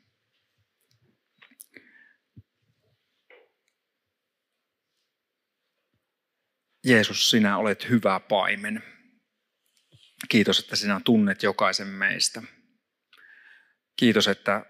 Jeesus, 6.83 7.29
sinä 7.29 7.57
olet 7.57 7.89
hyvä 7.89 8.19
paimen. 8.19 8.83
Kiitos, 10.29 10.59
että 10.59 10.75
sinä 10.75 11.01
tunnet 11.05 11.43
jokaisen 11.43 11.87
meistä. 11.87 12.41
Kiitos, 13.95 14.27
että 14.27 14.65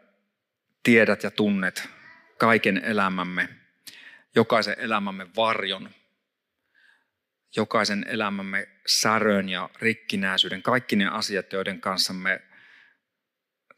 tiedät 0.84 1.23
ja 1.23 1.32
tunnet 1.32 1.89
kaiken 2.38 2.78
elämämme, 2.78 3.49
jokaisen 4.36 4.76
elämämme 4.78 5.28
varjon, 5.36 5.89
jokaisen 7.56 8.06
elämämme 8.08 8.67
särön 8.88 9.49
ja 9.49 9.69
rikkinäisyyden, 9.82 10.63
kaikki 10.63 10.95
ne 10.95 11.08
asiat, 11.08 11.54
joiden 11.54 11.82
kanssa 11.82 12.13
me, 12.13 12.41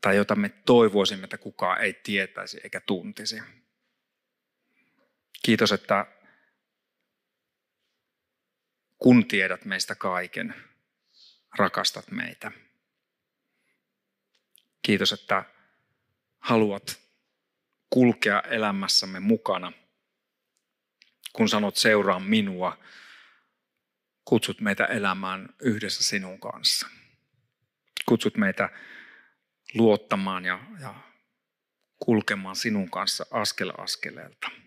tai 0.01 0.15
joita 0.15 0.35
me 0.35 0.49
toivoisimme, 0.49 1.23
että 1.23 1.37
kukaan 1.37 1.81
ei 1.81 1.93
tietäisi 1.93 2.59
eikä 2.63 2.79
tuntisi. 2.79 3.41
Kiitos, 5.43 5.71
että 5.71 6.14
kun 8.97 9.27
tiedät 9.27 9.65
meistä 9.65 9.95
kaiken, 9.95 10.55
rakastat 11.57 12.11
meitä. 12.11 12.51
Kiitos, 14.81 15.13
että 15.13 15.43
haluat 16.39 16.99
kulkea 17.89 18.41
elämässämme 18.41 19.19
mukana. 19.19 19.71
Kun 21.33 21.49
sanot 21.49 21.75
seuraa 21.75 22.19
minua, 22.19 22.83
kutsut 24.25 24.61
meitä 24.61 24.85
elämään 24.85 25.49
yhdessä 25.61 26.03
sinun 26.03 26.39
kanssa. 26.39 26.87
Kutsut 28.05 28.37
meitä 28.37 28.69
luottamaan 29.73 30.45
ja, 30.45 30.59
ja 30.81 30.95
kulkemaan 31.99 32.55
sinun 32.55 32.89
kanssa 32.89 33.25
askel 33.31 33.71
askeleelta. 33.77 34.64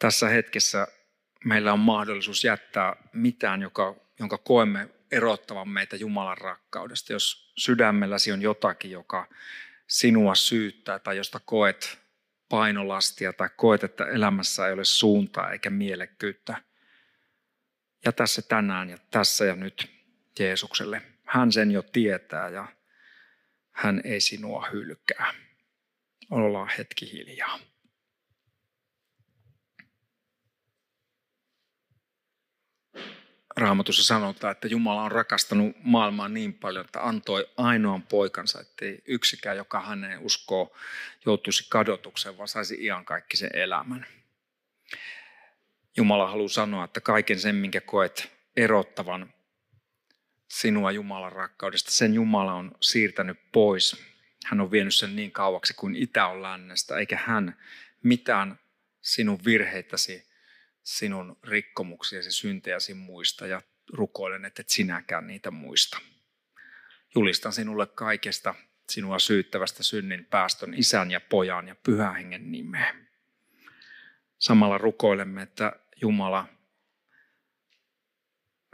Tässä 0.00 0.28
hetkessä 0.28 0.86
meillä 1.44 1.72
on 1.72 1.78
mahdollisuus 1.78 2.44
jättää 2.44 2.96
mitään, 3.12 3.62
joka, 3.62 3.96
jonka 4.18 4.38
koemme 4.38 4.88
erottavan 5.12 5.68
meitä 5.68 5.96
Jumalan 5.96 6.38
rakkaudesta. 6.38 7.12
Jos 7.12 7.52
sydämelläsi 7.58 8.32
on 8.32 8.42
jotakin, 8.42 8.90
joka 8.90 9.28
sinua 9.86 10.34
syyttää 10.34 10.98
tai 10.98 11.16
josta 11.16 11.40
koet 11.44 12.00
painolastia 12.48 13.32
tai 13.32 13.48
koet, 13.56 13.84
että 13.84 14.04
elämässä 14.04 14.66
ei 14.66 14.72
ole 14.72 14.84
suuntaa 14.84 15.50
eikä 15.50 15.70
mielekkyyttä, 15.70 16.62
jätä 18.06 18.26
se 18.26 18.42
tänään 18.42 18.90
ja 18.90 18.98
tässä 19.10 19.44
ja 19.44 19.56
nyt 19.56 19.90
Jeesukselle. 20.38 21.02
Hän 21.24 21.52
sen 21.52 21.70
jo 21.70 21.82
tietää 21.82 22.48
ja 22.48 22.66
hän 23.70 24.00
ei 24.04 24.20
sinua 24.20 24.68
hylkää. 24.72 25.34
Ollaan 26.30 26.70
hetki 26.78 27.12
hiljaa. 27.12 27.69
Raamatussa 33.60 34.04
sanotaan, 34.04 34.52
että 34.52 34.68
Jumala 34.68 35.02
on 35.02 35.12
rakastanut 35.12 35.76
maailmaa 35.82 36.28
niin 36.28 36.54
paljon, 36.54 36.84
että 36.84 37.06
antoi 37.08 37.48
ainoan 37.56 38.02
poikansa, 38.02 38.60
ettei 38.60 39.02
yksikään, 39.06 39.56
joka 39.56 39.80
häneen 39.80 40.18
uskoo, 40.18 40.76
joutuisi 41.26 41.66
kadotukseen, 41.68 42.38
vaan 42.38 42.48
saisi 42.48 42.84
iankaikkisen 42.84 43.50
elämän. 43.52 44.06
Jumala 45.96 46.30
haluaa 46.30 46.48
sanoa, 46.48 46.84
että 46.84 47.00
kaiken 47.00 47.40
sen, 47.40 47.54
minkä 47.54 47.80
koet 47.80 48.32
erottavan 48.56 49.34
sinua 50.48 50.92
Jumalan 50.92 51.32
rakkaudesta, 51.32 51.90
sen 51.90 52.14
Jumala 52.14 52.54
on 52.54 52.72
siirtänyt 52.80 53.38
pois. 53.52 54.04
Hän 54.46 54.60
on 54.60 54.70
vienyt 54.70 54.94
sen 54.94 55.16
niin 55.16 55.32
kauaksi 55.32 55.74
kuin 55.74 55.96
itä 55.96 56.26
on 56.26 56.42
lännestä, 56.42 56.96
eikä 56.96 57.18
hän 57.24 57.56
mitään 58.02 58.58
sinun 59.02 59.38
virheitäsi 59.44 60.29
sinun 60.98 61.36
rikkomuksiasi, 61.44 62.32
syntejäsi 62.32 62.94
muista 62.94 63.46
ja 63.46 63.62
rukoilen, 63.92 64.44
että 64.44 64.62
et 64.62 64.68
sinäkään 64.68 65.26
niitä 65.26 65.50
muista. 65.50 65.98
Julistan 67.14 67.52
sinulle 67.52 67.86
kaikesta 67.86 68.54
sinua 68.88 69.18
syyttävästä 69.18 69.82
synnin 69.82 70.24
päästön 70.24 70.74
isän 70.74 71.10
ja 71.10 71.20
pojan 71.20 71.68
ja 71.68 71.74
pyhän 71.74 72.14
hengen 72.14 72.52
nimeä. 72.52 72.94
Samalla 74.38 74.78
rukoilemme, 74.78 75.42
että 75.42 75.72
Jumala 76.00 76.46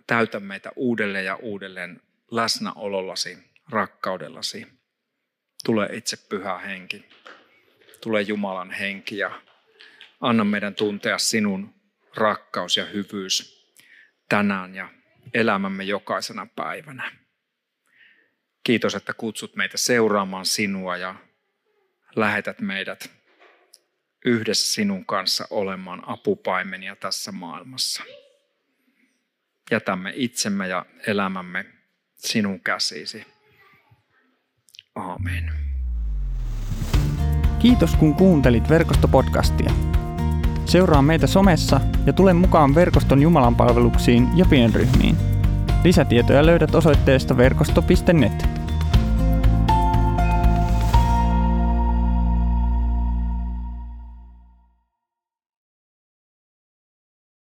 täytä 0.07 0.41
meitä 0.41 0.73
uudelleen 0.77 1.25
ja 1.25 1.37
uudelleen 1.37 2.01
läsnäolollasi, 2.31 3.39
rakkaudellasi. 3.71 4.67
Tule 5.65 5.89
itse 5.93 6.17
pyhä 6.17 6.59
henki. 6.59 7.05
Tule 8.01 8.23
Jumalan 8.23 8.71
henki 8.71 9.19
ja 9.19 9.43
anna 10.21 10.45
meidän 10.45 10.75
tuntea 10.75 11.19
sinun 11.19 11.76
rakkaus 12.17 12.77
ja 12.77 12.85
hyvyys 12.85 13.67
tänään 14.29 14.75
ja 14.75 14.89
elämämme 15.35 15.85
jokaisena 15.85 16.47
päivänä. 16.57 17.13
Kiitos, 18.63 18.95
että 18.95 19.15
kutsut 19.15 19.57
meitä 19.57 19.79
seuraamaan 19.79 20.47
sinua 20.47 20.97
ja 20.97 21.15
lähetät 22.17 22.61
meidät 22.61 23.11
yhdessä 24.25 24.73
sinun 24.73 25.07
kanssa 25.07 25.47
olemaan 25.51 26.03
apupaimenia 26.07 26.97
tässä 26.97 27.33
maailmassa. 27.33 28.03
Jätämme 29.71 30.13
itsemme 30.17 30.69
ja 30.69 30.87
elämämme 31.07 31.65
sinun 32.15 32.61
käsisi. 32.61 33.27
Aamen. 34.95 35.53
Kiitos 37.59 37.97
kun 37.97 38.15
kuuntelit 38.15 38.69
verkostopodcastia. 38.69 39.96
Seuraa 40.67 41.03
meitä 41.03 41.27
somessa 41.27 41.81
ja 42.07 42.13
tule 42.13 42.33
mukaan 42.33 42.75
verkoston 42.75 43.23
Jumalan 43.23 43.55
palveluksiin 43.55 44.29
ja 44.35 44.45
pienryhmiin. 44.51 45.17
Lisätietoja 45.85 46.47
löydät 46.47 46.75
osoitteesta 46.75 47.37
verkosto.net. 47.37 48.56